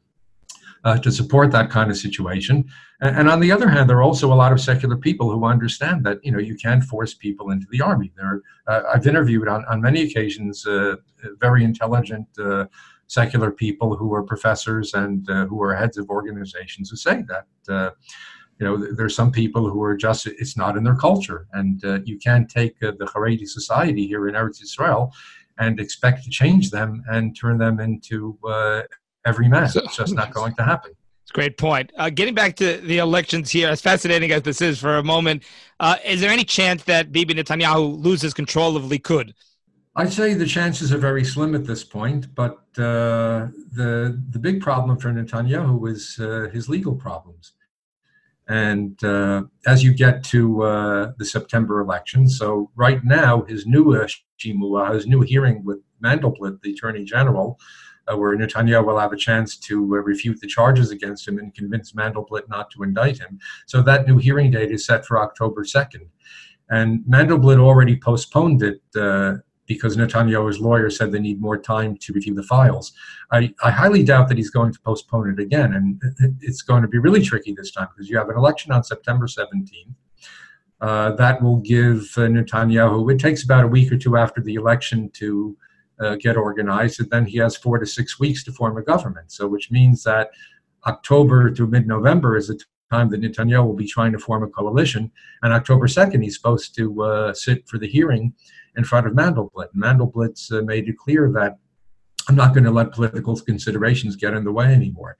uh, 0.83 0.97
to 0.97 1.11
support 1.11 1.49
that 1.51 1.69
kind 1.69 1.89
of 1.89 1.95
situation. 1.95 2.65
And, 2.99 3.17
and, 3.19 3.29
on 3.29 3.39
the 3.39 3.51
other 3.51 3.69
hand, 3.69 3.89
there 3.89 3.97
are 3.97 4.03
also 4.03 4.33
a 4.33 4.35
lot 4.35 4.51
of 4.51 4.59
secular 4.59 4.97
people 4.97 5.31
who 5.31 5.45
understand 5.45 6.05
that 6.05 6.19
you 6.23 6.31
know 6.33 6.39
you 6.39 6.55
can't 6.55 6.83
force 6.83 7.13
people 7.13 7.51
into 7.51 7.67
the 7.71 7.79
army. 7.79 8.11
There, 8.17 8.41
uh, 8.67 8.81
I've 8.93 9.07
interviewed 9.07 9.47
on, 9.47 9.63
on 9.65 9.79
many 9.79 10.01
occasions 10.01 10.65
uh, 10.65 10.97
very 11.39 11.63
intelligent 11.63 12.27
uh, 12.37 12.65
secular 13.13 13.51
people 13.51 13.95
who 13.95 14.13
are 14.15 14.23
professors 14.23 14.93
and 14.93 15.29
uh, 15.29 15.45
who 15.45 15.61
are 15.61 15.73
heads 15.75 15.97
of 15.97 16.09
organizations 16.09 16.89
who 16.89 16.97
say 17.07 17.23
that 17.31 17.47
uh, 17.75 17.91
you 18.57 18.65
know 18.65 18.75
there's 18.97 19.15
some 19.15 19.31
people 19.31 19.69
who 19.69 19.81
are 19.87 19.95
just 19.95 20.25
it's 20.25 20.57
not 20.63 20.75
in 20.77 20.83
their 20.83 20.99
culture 21.07 21.47
and 21.53 21.85
uh, 21.85 21.99
you 22.09 22.17
can't 22.17 22.49
take 22.49 22.75
uh, 22.83 22.91
the 22.99 23.05
Haredi 23.05 23.47
society 23.47 24.07
here 24.07 24.27
in 24.27 24.33
Eretz 24.35 24.61
Israel 24.61 25.13
and 25.59 25.79
expect 25.79 26.23
to 26.23 26.29
change 26.29 26.71
them 26.71 27.03
and 27.13 27.37
turn 27.39 27.57
them 27.57 27.79
into 27.79 28.37
uh, 28.47 28.81
every 29.25 29.47
man. 29.47 29.69
So, 29.69 29.81
it's 29.83 29.97
just 29.97 30.15
not 30.15 30.33
going 30.33 30.55
to 30.55 30.63
happen. 30.63 30.91
It's 31.23 31.31
a 31.31 31.33
great 31.33 31.57
point. 31.57 31.91
Uh, 31.95 32.09
getting 32.09 32.33
back 32.33 32.55
to 32.57 32.77
the 32.77 32.97
elections 32.97 33.51
here, 33.51 33.69
as 33.69 33.79
fascinating 33.79 34.31
as 34.31 34.41
this 34.41 34.61
is 34.61 34.79
for 34.79 34.97
a 34.97 35.03
moment, 35.03 35.43
uh, 35.79 35.97
is 36.03 36.19
there 36.21 36.31
any 36.31 36.43
chance 36.43 36.83
that 36.85 37.11
Bibi 37.11 37.35
Netanyahu 37.35 38.03
loses 38.03 38.33
control 38.33 38.75
of 38.75 38.83
Likud? 38.83 39.33
I'd 39.95 40.11
say 40.11 40.33
the 40.33 40.45
chances 40.45 40.91
are 40.91 40.97
very 40.97 41.23
slim 41.23 41.53
at 41.53 41.65
this 41.65 41.83
point, 41.83 42.33
but 42.33 42.57
uh, 42.77 43.47
the 43.71 44.19
the 44.31 44.39
big 44.39 44.59
problem 44.59 44.97
for 44.97 45.11
Netanyahu 45.11 45.87
is 45.87 46.17
uh, 46.19 46.49
his 46.51 46.67
legal 46.67 46.95
problems. 46.95 47.53
And 48.47 49.01
uh, 49.03 49.43
as 49.67 49.83
you 49.83 49.93
get 49.93 50.23
to 50.25 50.63
uh, 50.63 51.11
the 51.17 51.25
September 51.25 51.79
election, 51.79 52.27
so 52.27 52.71
right 52.75 53.03
now 53.03 53.43
his 53.43 53.65
new 53.67 53.95
uh, 53.95 54.07
Shimua, 54.37 54.93
his 54.93 55.05
new 55.05 55.21
hearing 55.21 55.63
with 55.63 55.79
Mandelblit, 56.03 56.59
the 56.61 56.71
Attorney 56.71 57.05
General, 57.05 57.57
uh, 58.07 58.17
where 58.17 58.35
Netanyahu 58.35 58.85
will 58.85 58.99
have 58.99 59.13
a 59.13 59.17
chance 59.17 59.55
to 59.57 59.85
refute 59.85 60.41
the 60.41 60.47
charges 60.47 60.91
against 60.91 61.25
him 61.27 61.37
and 61.37 61.53
convince 61.53 61.93
Mandelblit 61.93 62.49
not 62.49 62.69
to 62.71 62.83
indict 62.83 63.19
him. 63.19 63.39
So 63.67 63.81
that 63.83 64.07
new 64.07 64.17
hearing 64.17 64.51
date 64.51 64.71
is 64.71 64.85
set 64.85 65.05
for 65.05 65.21
October 65.21 65.63
2nd. 65.63 66.09
And 66.69 67.01
Mandelblit 67.05 67.59
already 67.59 67.95
postponed 67.95 68.61
it 68.63 68.81
because 69.65 69.95
Netanyahu's 69.95 70.59
lawyer 70.59 70.89
said 70.89 71.11
they 71.11 71.19
need 71.19 71.39
more 71.39 71.57
time 71.57 71.95
to 71.97 72.13
review 72.13 72.33
the 72.33 72.43
files. 72.43 72.91
I, 73.31 73.53
I 73.63 73.71
highly 73.71 74.03
doubt 74.03 74.27
that 74.29 74.37
he's 74.37 74.49
going 74.49 74.73
to 74.73 74.79
postpone 74.81 75.29
it 75.29 75.39
again. 75.39 75.73
And 75.73 76.01
it's 76.41 76.61
going 76.61 76.81
to 76.81 76.87
be 76.87 76.97
really 76.97 77.21
tricky 77.21 77.53
this 77.53 77.71
time 77.71 77.87
because 77.93 78.09
you 78.09 78.17
have 78.17 78.29
an 78.29 78.37
election 78.37 78.71
on 78.71 78.83
September 78.83 79.25
17th. 79.25 79.95
Uh, 80.81 81.15
that 81.15 81.41
will 81.41 81.61
give 81.61 81.99
uh, 82.17 82.27
Netanyahu, 82.27 83.09
it 83.13 83.17
takes 83.17 83.45
about 83.45 83.63
a 83.63 83.67
week 83.67 83.89
or 83.89 83.97
two 83.97 84.17
after 84.17 84.41
the 84.41 84.55
election 84.55 85.09
to 85.11 85.55
uh, 86.01 86.15
get 86.15 86.35
organized, 86.35 86.99
and 86.99 87.09
then 87.09 87.25
he 87.25 87.37
has 87.37 87.55
four 87.55 87.79
to 87.79 87.85
six 87.85 88.19
weeks 88.19 88.43
to 88.43 88.51
form 88.51 88.75
a 88.77 88.81
government. 88.81 89.31
So, 89.31 89.47
which 89.47 89.71
means 89.71 90.03
that 90.03 90.31
October 90.85 91.51
to 91.51 91.67
mid-November 91.67 92.35
is 92.35 92.47
the 92.49 92.59
time 92.91 93.09
that 93.11 93.21
Netanyahu 93.21 93.65
will 93.65 93.75
be 93.75 93.87
trying 93.87 94.11
to 94.11 94.19
form 94.19 94.43
a 94.43 94.47
coalition, 94.47 95.09
and 95.41 95.53
October 95.53 95.87
second 95.87 96.21
he's 96.21 96.35
supposed 96.35 96.75
to 96.75 97.01
uh, 97.01 97.33
sit 97.33 97.65
for 97.69 97.77
the 97.77 97.87
hearing 97.87 98.33
in 98.77 98.83
front 98.83 99.07
of 99.07 99.13
Mandelblit. 99.13 99.67
Mandelblit 99.75 100.51
uh, 100.51 100.61
made 100.61 100.87
it 100.87 100.97
clear 100.97 101.31
that 101.33 101.57
I'm 102.27 102.35
not 102.35 102.53
going 102.53 102.63
to 102.63 102.71
let 102.71 102.91
political 102.91 103.35
considerations 103.39 104.15
get 104.15 104.33
in 104.33 104.43
the 104.43 104.51
way 104.51 104.67
anymore. 104.73 105.17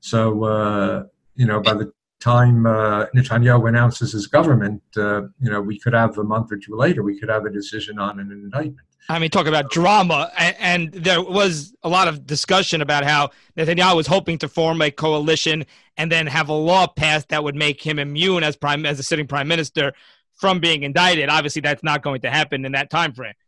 So, 0.00 0.44
uh, 0.44 1.04
you 1.34 1.46
know, 1.46 1.60
by 1.60 1.74
the 1.74 1.92
time 2.20 2.66
uh, 2.66 3.06
Netanyahu 3.14 3.68
announces 3.68 4.12
his 4.12 4.26
government, 4.26 4.82
uh, 4.96 5.22
you 5.40 5.50
know, 5.50 5.60
we 5.60 5.78
could 5.78 5.92
have 5.92 6.18
a 6.18 6.24
month 6.24 6.52
or 6.52 6.56
two 6.56 6.76
later, 6.76 7.02
we 7.02 7.18
could 7.18 7.28
have 7.28 7.44
a 7.44 7.50
decision 7.50 7.98
on 7.98 8.18
an 8.18 8.30
indictment. 8.30 8.86
I 9.08 9.18
mean, 9.18 9.30
talk 9.30 9.46
about 9.46 9.70
drama, 9.70 10.30
and, 10.38 10.56
and, 10.60 10.92
there 10.92 11.20
was 11.20 11.74
a 11.82 11.88
lot 11.88 12.06
of 12.06 12.24
discussion 12.24 12.80
about 12.80 13.02
how 13.02 13.30
Netanyahu 13.56 13.96
was 13.96 14.06
hoping 14.06 14.38
to 14.38 14.48
form 14.48 14.80
a 14.80 14.92
coalition 14.92 15.66
and 15.96 16.10
then 16.10 16.28
have 16.28 16.48
a 16.48 16.52
law 16.52 16.86
passed 16.86 17.30
that 17.30 17.42
would 17.42 17.56
make 17.56 17.82
him 17.82 17.98
immune 17.98 18.44
as 18.44 18.56
prime 18.56 18.86
as 18.86 19.00
a 19.00 19.02
sitting 19.02 19.26
prime 19.26 19.48
minister 19.48 19.92
from 20.42 20.60
being 20.60 20.82
indicted. 20.82 21.26
Obviously, 21.30 21.62
that's 21.68 21.84
not 21.90 22.02
going 22.02 22.20
to 22.26 22.30
happen 22.38 22.58
in 22.66 22.72
that 22.72 22.88
time 22.90 23.12
frame. 23.18 23.38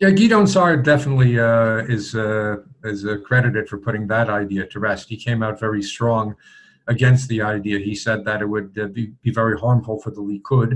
Yeah, 0.00 0.10
Gideon 0.10 0.46
Sa'ar 0.46 0.76
definitely 0.92 1.32
uh, 1.38 1.96
is 1.96 2.04
uh, 2.14 2.56
is 2.84 3.00
credited 3.28 3.68
for 3.68 3.78
putting 3.86 4.04
that 4.14 4.28
idea 4.42 4.62
to 4.72 4.76
rest. 4.88 5.08
He 5.08 5.16
came 5.16 5.40
out 5.46 5.56
very 5.66 5.82
strong 5.94 6.24
against 6.94 7.28
the 7.28 7.40
idea. 7.42 7.76
He 7.90 7.94
said 7.94 8.24
that 8.24 8.38
it 8.44 8.48
would 8.54 8.70
uh, 8.78 8.86
be, 8.86 9.04
be 9.26 9.30
very 9.30 9.56
harmful 9.64 9.96
for 10.02 10.10
the 10.10 10.24
Likud 10.30 10.70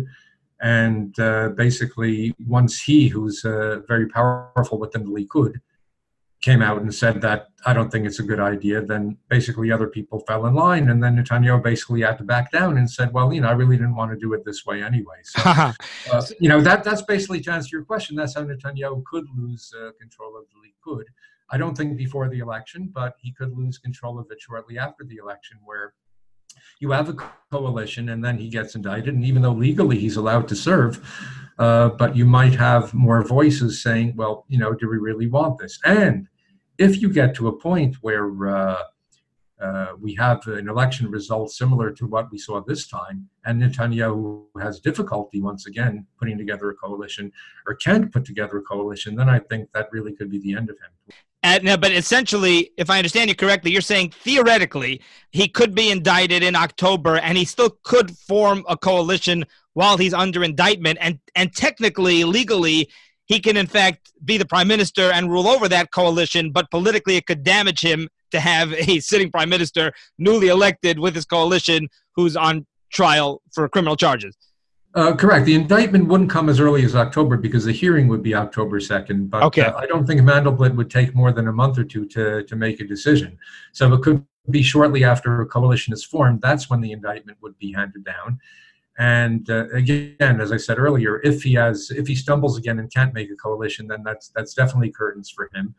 and 0.62 1.18
uh, 1.18 1.48
basically, 1.48 2.34
once 2.46 2.80
he, 2.80 3.08
who's 3.08 3.44
uh, 3.44 3.80
very 3.88 4.06
powerful 4.06 4.78
within 4.78 5.02
the 5.02 5.10
Likud, 5.10 5.60
came 6.42 6.60
out 6.60 6.82
and 6.82 6.92
said 6.92 7.20
that 7.20 7.48
I 7.64 7.72
don't 7.72 7.90
think 7.90 8.04
it's 8.04 8.18
a 8.18 8.24
good 8.24 8.40
idea, 8.40 8.82
then 8.82 9.16
basically 9.28 9.70
other 9.70 9.86
people 9.86 10.18
fell 10.26 10.44
in 10.46 10.54
line. 10.54 10.90
And 10.90 11.02
then 11.02 11.16
Netanyahu 11.16 11.62
basically 11.62 12.02
had 12.02 12.18
to 12.18 12.24
back 12.24 12.50
down 12.50 12.76
and 12.76 12.90
said, 12.90 13.12
well, 13.12 13.32
you 13.32 13.40
know, 13.40 13.48
I 13.48 13.52
really 13.52 13.76
didn't 13.76 13.94
want 13.94 14.10
to 14.10 14.18
do 14.18 14.32
it 14.34 14.44
this 14.44 14.66
way 14.66 14.82
anyway. 14.82 15.20
So, 15.22 15.40
uh, 15.44 15.72
you 16.40 16.48
know, 16.48 16.60
that 16.60 16.82
that's 16.82 17.02
basically 17.02 17.40
to 17.42 17.52
answer 17.52 17.76
your 17.76 17.84
question. 17.84 18.16
That's 18.16 18.34
how 18.34 18.42
Netanyahu 18.42 19.04
could 19.04 19.24
lose 19.36 19.72
uh, 19.74 19.92
control 20.00 20.36
of 20.36 20.44
the 20.50 20.92
Likud. 20.92 21.04
I 21.50 21.58
don't 21.58 21.76
think 21.76 21.96
before 21.96 22.28
the 22.28 22.40
election, 22.40 22.90
but 22.92 23.14
he 23.20 23.32
could 23.32 23.56
lose 23.56 23.78
control 23.78 24.18
of 24.18 24.26
it 24.30 24.40
shortly 24.40 24.78
after 24.78 25.04
the 25.04 25.16
election, 25.16 25.58
where 25.64 25.94
you 26.80 26.90
have 26.90 27.08
a 27.08 27.16
coalition 27.50 28.08
and 28.10 28.24
then 28.24 28.36
he 28.36 28.48
gets 28.48 28.74
indicted 28.74 29.14
and 29.14 29.24
even 29.24 29.40
though 29.42 29.52
legally 29.52 29.98
he's 29.98 30.16
allowed 30.16 30.48
to 30.48 30.56
serve 30.56 31.00
uh, 31.58 31.88
but 31.90 32.16
you 32.16 32.26
might 32.26 32.54
have 32.54 32.92
more 32.92 33.22
voices 33.24 33.82
saying 33.82 34.12
well 34.16 34.44
you 34.48 34.58
know 34.58 34.74
do 34.74 34.88
we 34.88 34.98
really 34.98 35.28
want 35.28 35.58
this 35.58 35.78
and 35.84 36.28
if 36.82 37.00
you 37.00 37.08
get 37.08 37.34
to 37.36 37.48
a 37.48 37.52
point 37.52 37.96
where 38.00 38.48
uh, 38.48 38.82
uh, 39.60 39.92
we 40.00 40.14
have 40.14 40.44
an 40.48 40.68
election 40.68 41.08
result 41.08 41.52
similar 41.52 41.92
to 41.92 42.06
what 42.06 42.30
we 42.32 42.38
saw 42.38 42.60
this 42.60 42.88
time, 42.88 43.28
and 43.44 43.62
Netanyahu 43.62 44.44
has 44.60 44.80
difficulty 44.80 45.40
once 45.40 45.66
again 45.66 46.06
putting 46.18 46.36
together 46.36 46.70
a 46.70 46.74
coalition 46.74 47.30
or 47.66 47.76
can't 47.76 48.12
put 48.12 48.24
together 48.24 48.58
a 48.58 48.62
coalition, 48.62 49.14
then 49.14 49.28
I 49.28 49.38
think 49.38 49.70
that 49.74 49.86
really 49.92 50.12
could 50.12 50.30
be 50.30 50.40
the 50.40 50.54
end 50.54 50.68
of 50.70 50.76
him. 50.76 51.14
And, 51.44 51.64
now, 51.64 51.76
but 51.76 51.92
essentially, 51.92 52.70
if 52.76 52.88
I 52.90 52.98
understand 52.98 53.28
you 53.28 53.36
correctly, 53.36 53.72
you're 53.72 53.80
saying 53.80 54.10
theoretically 54.10 55.00
he 55.30 55.48
could 55.48 55.74
be 55.74 55.90
indicted 55.90 56.42
in 56.42 56.54
October 56.54 57.16
and 57.16 57.36
he 57.36 57.44
still 57.44 57.78
could 57.82 58.16
form 58.16 58.64
a 58.68 58.76
coalition 58.76 59.44
while 59.74 59.96
he's 59.96 60.14
under 60.14 60.44
indictment. 60.44 60.98
And, 61.00 61.18
and 61.34 61.52
technically, 61.52 62.22
legally, 62.22 62.88
he 63.32 63.40
can 63.40 63.56
in 63.56 63.66
fact 63.66 64.12
be 64.24 64.36
the 64.36 64.44
prime 64.44 64.68
minister 64.68 65.10
and 65.10 65.30
rule 65.30 65.48
over 65.48 65.68
that 65.68 65.90
coalition, 65.90 66.52
but 66.52 66.70
politically 66.70 67.16
it 67.16 67.26
could 67.26 67.42
damage 67.42 67.80
him 67.80 68.08
to 68.30 68.40
have 68.40 68.72
a 68.74 69.00
sitting 69.10 69.30
prime 69.30 69.48
minister 69.48 69.92
newly 70.18 70.48
elected 70.48 70.98
with 70.98 71.14
his 71.14 71.24
coalition 71.24 71.88
who's 72.14 72.36
on 72.36 72.66
trial 72.92 73.40
for 73.54 73.68
criminal 73.68 73.96
charges. 73.96 74.36
Uh, 74.94 75.14
correct. 75.16 75.46
The 75.46 75.54
indictment 75.54 76.06
wouldn't 76.06 76.28
come 76.28 76.50
as 76.50 76.60
early 76.60 76.84
as 76.84 76.94
October 76.94 77.38
because 77.38 77.64
the 77.64 77.72
hearing 77.72 78.08
would 78.08 78.22
be 78.22 78.34
October 78.34 78.78
2nd. 78.78 79.30
But 79.30 79.42
okay. 79.44 79.62
uh, 79.62 79.76
I 79.78 79.86
don't 79.86 80.06
think 80.06 80.20
Mandelblit 80.20 80.74
would 80.74 80.90
take 80.90 81.14
more 81.14 81.32
than 81.32 81.48
a 81.48 81.52
month 81.52 81.78
or 81.78 81.84
two 81.84 82.04
to, 82.08 82.42
to 82.42 82.56
make 82.56 82.80
a 82.80 82.84
decision. 82.84 83.38
So 83.72 83.90
it 83.94 84.02
could 84.02 84.26
be 84.50 84.62
shortly 84.62 85.02
after 85.02 85.40
a 85.40 85.46
coalition 85.46 85.94
is 85.94 86.04
formed. 86.04 86.42
That's 86.42 86.68
when 86.68 86.82
the 86.82 86.92
indictment 86.92 87.38
would 87.40 87.56
be 87.58 87.72
handed 87.72 88.04
down. 88.04 88.38
And 89.02 89.50
uh, 89.50 89.68
again, 89.70 90.40
as 90.40 90.52
I 90.52 90.56
said 90.58 90.78
earlier, 90.78 91.20
if 91.24 91.42
he 91.42 91.54
has, 91.54 91.90
if 91.90 92.06
he 92.06 92.14
stumbles 92.14 92.56
again 92.56 92.78
and 92.78 92.88
can't 92.88 93.12
make 93.12 93.32
a 93.32 93.34
coalition, 93.34 93.88
then 93.88 94.04
that's 94.04 94.28
that's 94.28 94.54
definitely 94.54 94.92
curtains 94.92 95.28
for 95.28 95.50
him. 95.52 95.74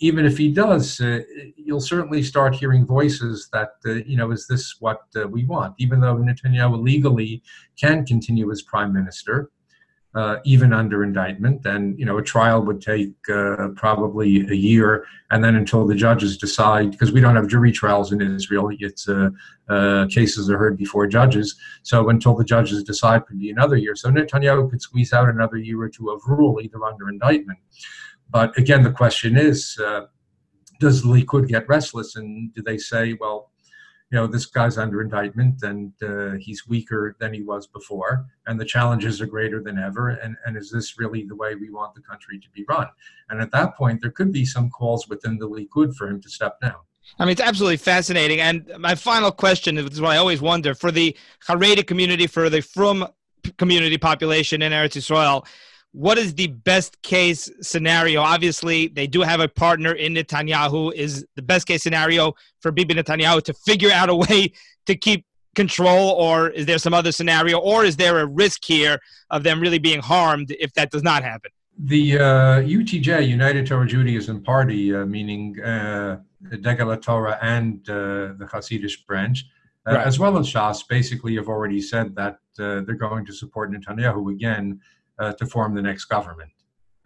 Even 0.00 0.26
if 0.26 0.36
he 0.36 0.50
does, 0.50 1.00
uh, 1.00 1.20
you'll 1.54 1.80
certainly 1.80 2.20
start 2.20 2.52
hearing 2.52 2.84
voices 2.84 3.48
that 3.52 3.74
uh, 3.86 3.92
you 4.10 4.16
know, 4.16 4.32
is 4.32 4.48
this 4.48 4.80
what 4.80 5.02
uh, 5.14 5.28
we 5.28 5.44
want? 5.44 5.76
Even 5.78 6.00
though 6.00 6.16
Netanyahu 6.16 6.82
legally 6.82 7.44
can 7.80 8.04
continue 8.04 8.50
as 8.50 8.60
prime 8.62 8.92
minister, 8.92 9.52
uh, 10.14 10.36
even 10.44 10.72
under 10.72 11.02
indictment. 11.02 11.64
And 11.66 11.98
you 11.98 12.04
know, 12.04 12.18
a 12.18 12.22
trial 12.22 12.62
would 12.62 12.80
take 12.80 13.14
uh, 13.28 13.68
probably 13.74 14.46
a 14.48 14.54
year, 14.54 15.06
and 15.30 15.42
then 15.42 15.56
until 15.56 15.86
the 15.86 15.94
judges 15.94 16.36
decide, 16.36 16.90
because 16.90 17.12
we 17.12 17.20
don't 17.20 17.36
have 17.36 17.48
jury 17.48 17.72
trials 17.72 18.12
in 18.12 18.20
Israel, 18.20 18.70
it's 18.78 19.08
uh, 19.08 19.30
uh, 19.68 20.06
cases 20.08 20.48
are 20.50 20.58
heard 20.58 20.76
before 20.76 21.06
judges. 21.06 21.56
So 21.82 22.08
until 22.08 22.34
the 22.34 22.44
judges 22.44 22.82
decide, 22.84 23.26
could 23.26 23.38
be 23.38 23.50
another 23.50 23.76
year. 23.76 23.96
So 23.96 24.10
Netanyahu 24.10 24.70
could 24.70 24.82
squeeze 24.82 25.12
out 25.12 25.28
another 25.28 25.56
year 25.56 25.80
or 25.80 25.88
two 25.88 26.10
of 26.10 26.20
rule, 26.26 26.60
either 26.62 26.84
under 26.84 27.08
indictment. 27.08 27.58
But 28.30 28.56
again, 28.58 28.82
the 28.82 28.92
question 28.92 29.36
is. 29.36 29.78
Uh, 29.78 30.06
does 30.80 31.02
the 31.02 31.08
Likud 31.08 31.46
get 31.46 31.68
restless, 31.68 32.16
and 32.16 32.52
do 32.52 32.60
they 32.60 32.76
say, 32.76 33.16
"Well, 33.18 33.52
you 34.14 34.20
know, 34.20 34.28
this 34.28 34.46
guy's 34.46 34.78
under 34.78 35.02
indictment 35.02 35.60
and 35.64 35.92
uh, 36.00 36.34
he's 36.38 36.68
weaker 36.68 37.16
than 37.18 37.34
he 37.34 37.42
was 37.42 37.66
before, 37.66 38.24
and 38.46 38.60
the 38.60 38.64
challenges 38.64 39.20
are 39.20 39.26
greater 39.26 39.60
than 39.60 39.76
ever. 39.76 40.10
And, 40.10 40.36
and 40.46 40.56
is 40.56 40.70
this 40.70 40.96
really 41.00 41.24
the 41.24 41.34
way 41.34 41.56
we 41.56 41.68
want 41.68 41.96
the 41.96 42.00
country 42.00 42.38
to 42.38 42.48
be 42.50 42.64
run? 42.68 42.86
And 43.28 43.40
at 43.40 43.50
that 43.50 43.74
point, 43.74 44.02
there 44.02 44.12
could 44.12 44.30
be 44.30 44.44
some 44.46 44.70
calls 44.70 45.08
within 45.08 45.36
the 45.38 45.48
Likud 45.50 45.96
for 45.96 46.06
him 46.06 46.20
to 46.20 46.30
step 46.30 46.60
down. 46.60 46.76
I 47.18 47.24
mean, 47.24 47.32
it's 47.32 47.40
absolutely 47.40 47.78
fascinating. 47.78 48.38
And 48.38 48.70
my 48.78 48.94
final 48.94 49.32
question 49.32 49.78
is 49.78 50.00
what 50.00 50.12
I 50.12 50.18
always 50.18 50.40
wonder 50.40 50.76
for 50.76 50.92
the 50.92 51.16
Haredi 51.48 51.84
community, 51.84 52.28
for 52.28 52.48
the 52.48 52.62
Frum 52.62 53.08
community 53.58 53.98
population 53.98 54.62
in 54.62 54.70
Eretz 54.70 54.94
Israel, 54.94 55.44
what 55.94 56.18
is 56.18 56.34
the 56.34 56.48
best 56.48 57.00
case 57.02 57.48
scenario? 57.60 58.20
Obviously, 58.20 58.88
they 58.88 59.06
do 59.06 59.20
have 59.20 59.38
a 59.38 59.46
partner 59.46 59.92
in 59.92 60.12
Netanyahu. 60.14 60.92
Is 60.92 61.24
the 61.36 61.42
best 61.42 61.68
case 61.68 61.84
scenario 61.84 62.34
for 62.60 62.72
Bibi 62.72 62.94
Netanyahu 62.94 63.40
to 63.44 63.54
figure 63.54 63.92
out 63.92 64.08
a 64.08 64.14
way 64.14 64.52
to 64.86 64.96
keep 64.96 65.24
control, 65.54 66.10
or 66.10 66.48
is 66.50 66.66
there 66.66 66.78
some 66.78 66.92
other 66.92 67.12
scenario, 67.12 67.58
or 67.58 67.84
is 67.84 67.96
there 67.96 68.18
a 68.18 68.26
risk 68.26 68.64
here 68.64 68.98
of 69.30 69.44
them 69.44 69.60
really 69.60 69.78
being 69.78 70.00
harmed 70.00 70.50
if 70.58 70.72
that 70.72 70.90
does 70.90 71.04
not 71.04 71.22
happen? 71.22 71.52
The 71.78 72.18
uh, 72.18 72.22
UTJ, 72.62 73.28
United 73.28 73.64
Torah 73.68 73.86
Judaism 73.86 74.42
Party, 74.42 74.92
uh, 74.92 75.06
meaning 75.06 75.60
uh, 75.62 76.18
Degel 76.60 76.96
Torah 76.96 77.38
and 77.40 77.88
uh, 77.88 78.34
the 78.36 78.48
Hasidic 78.52 79.06
branch, 79.06 79.44
uh, 79.86 79.94
right. 79.94 80.06
as 80.06 80.18
well 80.18 80.36
as 80.38 80.52
Shas, 80.52 80.86
basically 80.88 81.36
have 81.36 81.48
already 81.48 81.80
said 81.80 82.16
that 82.16 82.38
uh, 82.58 82.80
they're 82.82 82.94
going 82.94 83.24
to 83.26 83.32
support 83.32 83.70
Netanyahu 83.70 84.32
again 84.32 84.80
to 85.20 85.46
form 85.46 85.74
the 85.74 85.82
next 85.82 86.06
government, 86.06 86.50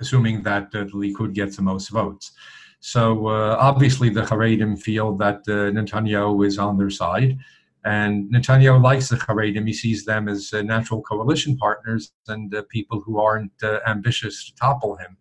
assuming 0.01 0.43
that 0.43 0.67
uh, 0.75 0.85
the 0.85 0.93
Likud 0.93 1.35
gets 1.35 1.57
the 1.57 1.63
most 1.63 1.89
votes. 1.91 2.33
So 2.81 3.27
uh, 3.27 3.57
obviously, 3.59 4.09
the 4.09 4.23
Haredim 4.23 4.81
feel 4.81 5.17
that 5.17 5.39
uh, 5.49 5.71
Netanyahu 5.77 6.47
is 6.47 6.59
on 6.59 6.79
their 6.79 6.91
side, 6.91 7.37
and 7.85 8.33
Netanyahu 8.33 8.81
likes 8.83 9.09
the 9.09 9.17
Haredim. 9.17 9.67
He 9.67 9.73
sees 9.73 10.05
them 10.05 10.29
as 10.29 10.53
uh, 10.53 10.63
natural 10.63 11.03
coalition 11.03 11.57
partners 11.57 12.13
and 12.29 12.55
uh, 12.55 12.63
people 12.69 13.01
who 13.01 13.19
aren't 13.19 13.53
ambitious 13.87 14.47
to 14.47 14.55
topple 14.55 14.97
him. 14.97 15.17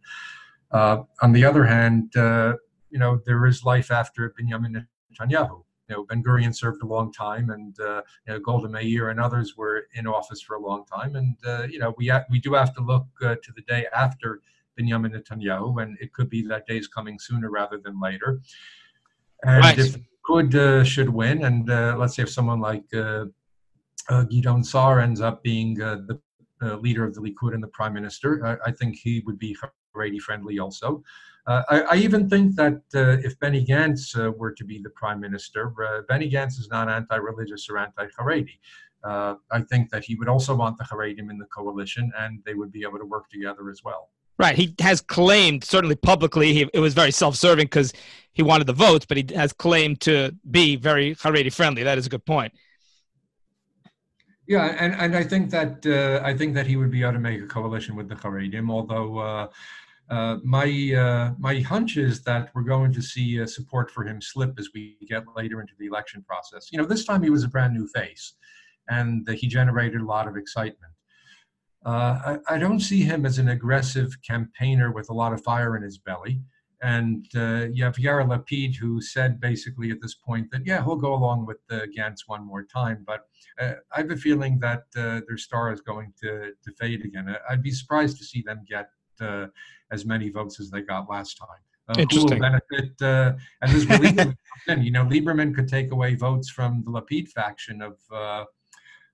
on 0.72 1.32
the 1.34 1.44
other 1.44 1.66
hand, 1.66 2.12
you 2.90 3.00
know 3.00 3.20
there 3.26 3.46
is 3.46 3.64
life 3.64 3.92
after 3.92 4.34
Benjamin 4.38 4.88
Netanyahu 5.12 5.64
you 5.88 5.96
know, 5.96 6.04
Ben 6.04 6.24
Gurion 6.24 6.56
served 6.56 6.82
a 6.84 6.86
long 6.86 7.12
time, 7.12 7.50
and 7.50 7.80
uh, 7.80 8.02
you 8.26 8.34
know, 8.34 8.40
Golda 8.40 8.68
Meir 8.68 9.10
and 9.10 9.20
others 9.20 9.56
were 9.56 9.88
in 9.94 10.08
office 10.08 10.42
for 10.42 10.56
a 10.56 10.62
long 10.62 10.86
time. 10.86 11.16
And 11.16 11.36
uh, 11.46 11.64
you 11.64 11.80
know, 11.80 11.94
we 11.98 12.08
ha- 12.08 12.26
we 12.30 12.40
do 12.40 12.54
have 12.54 12.74
to 12.76 12.82
look 12.82 13.06
uh, 13.22 13.36
to 13.36 13.52
the 13.56 13.62
day 13.62 13.88
after 13.96 14.42
Benjamin 14.76 15.12
Netanyahu, 15.12 15.82
and 15.82 15.98
it 16.02 16.14
could 16.14 16.30
be 16.30 16.46
that 16.48 16.68
day 16.68 16.78
is 16.78 16.88
coming 16.88 17.18
sooner 17.20 17.50
rather 17.50 17.78
than 17.78 18.00
later. 18.00 18.42
And 19.44 19.64
right. 19.64 19.78
if 19.78 19.98
Likud 20.28 20.56
uh, 20.56 20.84
should 20.84 21.10
win, 21.10 21.46
and 21.46 21.70
uh, 21.70 21.96
let's 21.98 22.16
say 22.16 22.24
if 22.24 22.30
someone 22.30 22.60
like 22.60 22.86
uh, 22.94 23.26
Gideon 24.30 24.64
Sa'ar 24.64 25.00
ends 25.00 25.22
up 25.22 25.42
being 25.44 25.76
the 25.76 26.20
leader 26.62 27.06
of 27.06 27.14
the 27.14 27.22
Likud 27.22 27.54
and 27.54 27.64
the 27.64 27.68
prime 27.68 27.94
minister, 27.94 28.46
I, 28.46 28.70
I 28.70 28.72
think 28.72 28.96
he 28.96 29.22
would 29.26 29.40
be 29.40 29.56
Haredi 29.96 30.20
friendly 30.20 30.60
also. 30.60 31.04
Uh, 31.48 31.64
I, 31.70 31.82
I, 31.82 31.96
even 31.96 32.30
think 32.30 32.56
that 32.58 32.82
uh, 32.94 33.26
if 33.26 33.40
Benny 33.40 33.66
Gantz 33.66 34.18
uh, 34.20 34.32
were 34.32 34.52
to 34.52 34.66
be 34.66 34.80
the 34.80 34.90
prime 34.90 35.22
minister, 35.22 35.74
uh, 35.82 36.02
Benny 36.10 36.30
Gantz 36.30 36.60
is 36.60 36.68
not 36.70 36.90
anti-religious 36.90 37.70
or 37.70 37.78
anti-Haredi. 37.78 38.60
Uh, 39.06 39.36
I 39.50 39.62
think 39.62 39.90
that 39.92 40.04
he 40.04 40.16
would 40.16 40.28
also 40.28 40.54
want 40.54 40.78
the 40.78 40.84
Haredim 40.84 41.30
in 41.32 41.38
the 41.38 41.46
coalition, 41.46 42.12
and 42.18 42.42
they 42.46 42.54
would 42.54 42.74
be 42.74 42.84
able 42.84 43.00
to 43.00 43.06
work 43.06 43.30
together 43.30 43.70
as 43.70 43.82
well. 43.82 44.10
Right. 44.38 44.56
He 44.56 44.76
has 44.80 45.00
claimed, 45.00 45.64
certainly 45.64 45.96
publicly, 45.96 46.52
he, 46.52 46.70
it 46.74 46.80
was 46.80 46.94
very 46.94 47.12
self-serving 47.12 47.66
because 47.66 47.94
he 48.34 48.44
wanted 48.44 48.68
the 48.68 48.74
votes, 48.74 49.06
but 49.06 49.16
he 49.16 49.26
has 49.34 49.54
claimed 49.54 50.02
to 50.02 50.36
be 50.52 50.76
very 50.76 51.16
Haredi 51.16 51.52
friendly. 51.52 51.82
That 51.82 51.98
is 51.98 52.06
a 52.08 52.10
good 52.10 52.26
point. 52.26 52.52
Yeah, 54.48 54.76
and, 54.80 54.94
and 54.96 55.16
I 55.16 55.24
think 55.24 55.50
that 55.52 55.86
uh, 55.86 56.26
I 56.26 56.34
think 56.38 56.54
that 56.56 56.68
he 56.68 56.78
would 56.78 56.92
be 56.92 57.04
able 57.04 57.14
to 57.14 57.20
make 57.20 57.42
a 57.42 57.48
coalition 57.48 57.96
with 57.96 58.08
the 58.08 58.16
Haredim, 58.16 58.70
although 58.70 59.50
uh, 60.10 60.38
my 60.44 60.94
uh, 60.96 61.34
my 61.38 61.60
hunch 61.60 61.98
is 61.98 62.22
that 62.24 62.50
we're 62.54 62.64
going 62.64 62.94
to 62.94 63.02
see 63.02 63.46
support 63.46 63.92
for 63.92 64.06
him 64.06 64.22
slip 64.22 64.58
as 64.58 64.70
we 64.74 64.98
get 65.08 65.24
later 65.36 65.60
into 65.62 65.74
the 65.80 65.86
election 65.86 66.24
process. 66.24 66.70
You 66.72 66.80
know, 66.80 66.86
this 66.86 67.06
time 67.06 67.24
he 67.24 67.30
was 67.30 67.44
a 67.44 67.50
brand 67.50 67.74
new 67.74 67.88
face, 67.88 68.34
and 68.90 69.28
he 69.30 69.48
generated 69.48 70.02
a 70.02 70.06
lot 70.06 70.28
of 70.28 70.38
excitement. 70.38 70.94
Uh, 71.86 72.38
I, 72.50 72.56
I, 72.56 72.58
don't 72.58 72.82
see 72.82 73.04
him 73.04 73.26
as 73.26 73.38
an 73.38 73.48
aggressive 73.48 74.12
campaigner 74.22 74.92
with 74.92 75.10
a 75.10 75.14
lot 75.14 75.32
of 75.32 75.42
fire 75.44 75.78
in 75.78 75.84
his 75.84 75.98
belly. 75.98 76.42
And 76.82 77.26
uh, 77.36 77.68
you 77.72 77.84
have 77.84 77.96
Yair 77.96 78.28
Lapid, 78.28 78.76
who 78.76 79.02
said 79.02 79.40
basically 79.40 79.90
at 79.90 80.02
this 80.02 80.14
point 80.14 80.52
that, 80.52 80.66
yeah, 80.66 80.84
he'll 80.84 80.98
go 80.98 81.14
along 81.14 81.46
with 81.46 81.58
uh, 81.72 81.82
Gantz 81.98 82.22
one 82.28 82.46
more 82.46 82.64
time. 82.64 83.04
But 83.08 83.22
uh, 83.60 83.76
I 83.96 84.02
have 84.02 84.12
a 84.12 84.18
feeling 84.18 84.60
that 84.60 84.84
uh, 84.96 85.22
their 85.28 85.38
star 85.38 85.72
is 85.72 85.82
going 85.82 86.14
to, 86.22 86.52
to 86.62 86.72
fade 86.78 87.06
again. 87.06 87.34
I'd 87.50 87.64
be 87.64 87.72
surprised 87.72 88.18
to 88.18 88.26
see 88.26 88.44
them 88.46 88.66
get 88.68 88.90
uh, 89.22 89.48
as 89.92 90.06
many 90.06 90.30
votes 90.30 90.60
as 90.60 90.70
they 90.70 90.82
got 90.82 91.10
last 91.10 91.36
time. 91.36 91.60
Uh, 91.90 92.02
Interesting. 92.02 92.28
Who 92.30 92.34
will 92.36 92.42
benefit? 92.42 93.02
Uh, 93.02 93.34
and 93.62 93.72
this 93.72 93.86
will 93.86 93.98
Lieberman, 94.00 94.84
you 94.84 94.92
know, 94.92 95.06
Lieberman 95.06 95.56
could 95.56 95.68
take 95.68 95.92
away 95.92 96.16
votes 96.16 96.50
from 96.50 96.84
the 96.84 96.92
Lapid 96.92 97.30
faction 97.30 97.82
of 97.82 97.98
uh, 98.14 98.44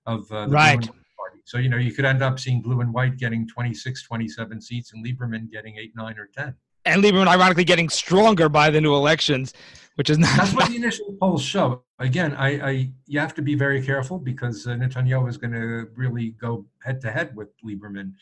of 0.05 0.31
uh, 0.31 0.47
the 0.47 0.51
right. 0.51 0.91
Party. 1.17 1.39
So 1.45 1.57
you 1.57 1.69
know, 1.69 1.77
you 1.77 1.91
could 1.91 2.05
end 2.05 2.23
up 2.23 2.39
seeing 2.39 2.61
blue 2.61 2.81
and 2.81 2.93
white 2.93 3.17
getting 3.17 3.47
26, 3.47 4.03
27 4.03 4.61
seats, 4.61 4.93
and 4.93 5.05
Lieberman 5.05 5.51
getting 5.51 5.77
eight, 5.77 5.93
nine, 5.95 6.17
or 6.17 6.29
ten. 6.35 6.55
And 6.85 7.03
Lieberman, 7.03 7.27
ironically, 7.27 7.63
getting 7.63 7.89
stronger 7.89 8.49
by 8.49 8.69
the 8.69 8.81
new 8.81 8.93
elections, 8.93 9.53
which 9.95 10.09
is 10.09 10.17
not. 10.17 10.35
That's 10.37 10.53
what 10.53 10.69
the 10.69 10.75
initial 10.75 11.15
polls 11.19 11.43
show. 11.43 11.83
Again, 11.99 12.33
I, 12.35 12.49
I 12.49 12.89
you 13.05 13.19
have 13.19 13.33
to 13.35 13.41
be 13.41 13.55
very 13.55 13.81
careful 13.85 14.19
because 14.19 14.67
uh, 14.67 14.71
Netanyahu 14.71 15.29
is 15.29 15.37
going 15.37 15.53
to 15.53 15.87
really 15.95 16.31
go 16.31 16.65
head 16.83 16.99
to 17.01 17.11
head 17.11 17.35
with 17.35 17.49
Lieberman 17.63 18.13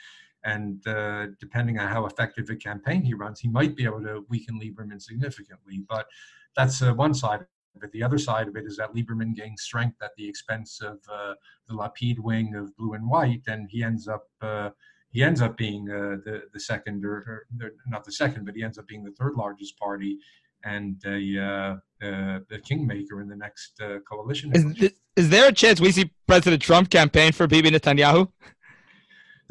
and 0.44 0.86
uh, 0.88 1.28
depending 1.40 1.80
on 1.80 1.88
how 1.88 2.06
effective 2.06 2.50
a 2.50 2.56
campaign 2.56 3.04
he 3.04 3.14
runs, 3.14 3.40
he 3.40 3.48
might 3.48 3.76
be 3.76 3.86
able 3.86 4.02
to 4.02 4.26
weaken 4.30 4.60
Lieberman 4.60 5.02
significantly. 5.02 5.84
But 5.88 6.08
that's 6.56 6.82
uh, 6.82 6.94
one 6.94 7.14
side 7.14 7.42
of 7.76 7.84
it. 7.84 7.92
The 7.92 8.04
other 8.04 8.18
side 8.18 8.48
of 8.48 8.56
it 8.56 8.66
is 8.66 8.78
that 8.78 8.94
Lieberman 8.94 9.36
gains 9.36 9.62
strength 9.62 9.98
at 10.02 10.12
the 10.18 10.28
expense 10.28 10.82
of 10.82 11.00
uh, 11.12 11.34
the 11.68 11.76
Lapid 11.76 12.20
wing 12.20 12.56
of 12.56 12.76
blue 12.76 12.94
and 12.94 13.10
white, 13.10 13.44
and 13.48 13.70
he 13.70 13.84
ends 13.84 14.08
up 14.08 14.28
uh, 14.42 14.70
he 15.12 15.24
ends 15.24 15.42
up 15.42 15.58
being 15.58 15.90
uh, 15.90 16.18
the 16.26 16.44
the 16.54 16.60
second 16.60 17.06
or, 17.06 17.46
or, 17.62 17.72
not 17.88 18.04
the 18.04 18.12
second, 18.12 18.46
but 18.46 18.56
he 18.56 18.64
ends 18.64 18.78
up 18.78 18.88
being 18.88 19.04
the 19.04 19.12
third 19.12 19.36
largest 19.36 19.78
party 19.78 20.18
and 20.64 21.02
a, 21.08 21.80
uh, 22.04 22.40
a 22.52 22.60
kingmaker 22.60 23.20
in 23.20 23.28
the 23.28 23.36
next 23.36 23.82
uh, 23.82 23.98
coalition. 24.08 24.52
Is, 24.54 24.94
is 25.16 25.30
there 25.30 25.50
a 25.50 25.52
chance 25.52 25.82
we 25.82 25.92
see 25.92 26.12
President 26.28 26.62
Trump 26.62 26.90
campaign 26.92 27.32
for 27.32 27.48
Bibi 27.48 27.72
Netanyahu? 27.72 28.28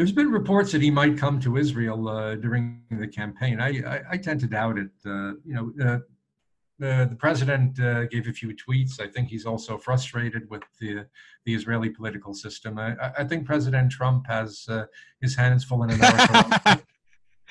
There's 0.00 0.12
been 0.12 0.30
reports 0.30 0.72
that 0.72 0.80
he 0.80 0.90
might 0.90 1.18
come 1.18 1.38
to 1.40 1.58
Israel 1.58 2.08
uh, 2.08 2.34
during 2.36 2.80
the 2.90 3.06
campaign. 3.06 3.60
I, 3.60 3.82
I, 3.86 4.02
I, 4.12 4.16
tend 4.16 4.40
to 4.40 4.46
doubt 4.46 4.78
it. 4.78 4.88
Uh, 5.04 5.32
you 5.44 5.52
know, 5.52 5.72
uh, 5.78 5.98
the, 6.78 7.06
the 7.10 7.16
president 7.16 7.78
uh, 7.78 8.06
gave 8.06 8.26
a 8.26 8.32
few 8.32 8.56
tweets. 8.56 8.98
I 8.98 9.08
think 9.08 9.28
he's 9.28 9.44
also 9.44 9.76
frustrated 9.76 10.48
with 10.48 10.62
the 10.80 11.04
the 11.44 11.54
Israeli 11.54 11.90
political 11.90 12.32
system. 12.32 12.78
I, 12.78 12.96
I 13.18 13.24
think 13.24 13.44
President 13.44 13.92
Trump 13.92 14.26
has 14.26 14.64
uh, 14.70 14.86
his 15.20 15.36
hands 15.36 15.64
full 15.64 15.82
in 15.82 15.90
America. 15.98 16.82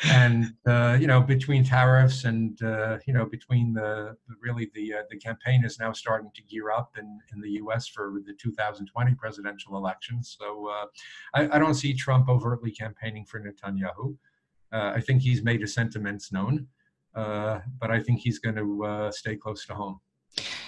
And 0.06 0.54
uh, 0.66 0.98
you 1.00 1.08
know 1.08 1.22
between 1.22 1.64
tariffs 1.64 2.24
and 2.24 2.62
uh, 2.62 2.98
you 3.06 3.14
know 3.14 3.26
between 3.26 3.74
the 3.74 4.16
really 4.42 4.70
the 4.74 4.94
uh, 4.94 5.02
the 5.10 5.18
campaign 5.18 5.66
is 5.66 5.80
now 5.80 5.92
starting 5.92 6.32
to 6.36 6.42
gear 6.44 6.72
up 6.72 6.96
in, 6.98 7.20
in 7.34 7.42
the 7.42 7.52
U.S. 7.52 7.88
for 7.88 8.22
the 8.26 8.34
2020 8.34 9.16
presidential 9.16 9.76
election. 9.76 10.24
So 10.24 10.68
uh, 10.68 10.86
I, 11.34 11.56
I, 11.56 11.60
don't 11.60 11.74
see 11.74 11.94
Trump 11.94 12.30
overtly 12.30 12.72
campaigning 12.72 13.26
for 13.26 13.42
Netanyahu. 13.42 14.16
Uh, 14.72 14.94
I 14.96 15.02
think 15.02 15.22
he's 15.22 15.44
made 15.44 15.62
his 15.62 15.74
sentiments 15.74 16.32
known, 16.32 16.68
uh, 17.16 17.60
but 17.80 17.92
I 17.92 18.02
think 18.02 18.20
he's 18.20 18.40
going 18.40 18.56
to 18.56 19.12
stay 19.12 19.36
close 19.36 19.66
to 19.66 19.74
home. 19.74 20.00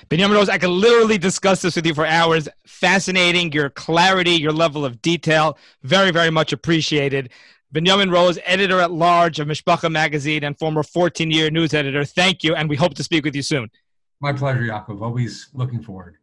Benjamin 0.09 0.35
Rose, 0.35 0.49
I 0.49 0.57
could 0.57 0.71
literally 0.71 1.19
discuss 1.19 1.61
this 1.61 1.75
with 1.75 1.85
you 1.85 1.93
for 1.93 2.05
hours. 2.05 2.49
Fascinating, 2.65 3.51
your 3.51 3.69
clarity, 3.69 4.31
your 4.31 4.51
level 4.51 4.83
of 4.83 5.01
detail, 5.01 5.57
very, 5.83 6.11
very 6.11 6.31
much 6.31 6.51
appreciated. 6.51 7.29
Benjamin 7.73 8.11
Rose, 8.11 8.37
editor 8.43 8.81
at 8.81 8.91
large 8.91 9.39
of 9.39 9.47
Mishpacha 9.47 9.89
magazine 9.89 10.43
and 10.43 10.59
former 10.59 10.83
14 10.83 11.31
year 11.31 11.49
news 11.49 11.73
editor. 11.73 12.03
Thank 12.03 12.43
you, 12.43 12.53
and 12.53 12.69
we 12.69 12.75
hope 12.75 12.95
to 12.95 13.03
speak 13.03 13.23
with 13.23 13.33
you 13.33 13.41
soon. 13.41 13.69
My 14.19 14.33
pleasure, 14.33 14.61
Yaakov. 14.61 15.01
Always 15.01 15.47
looking 15.53 15.81
forward. 15.81 16.17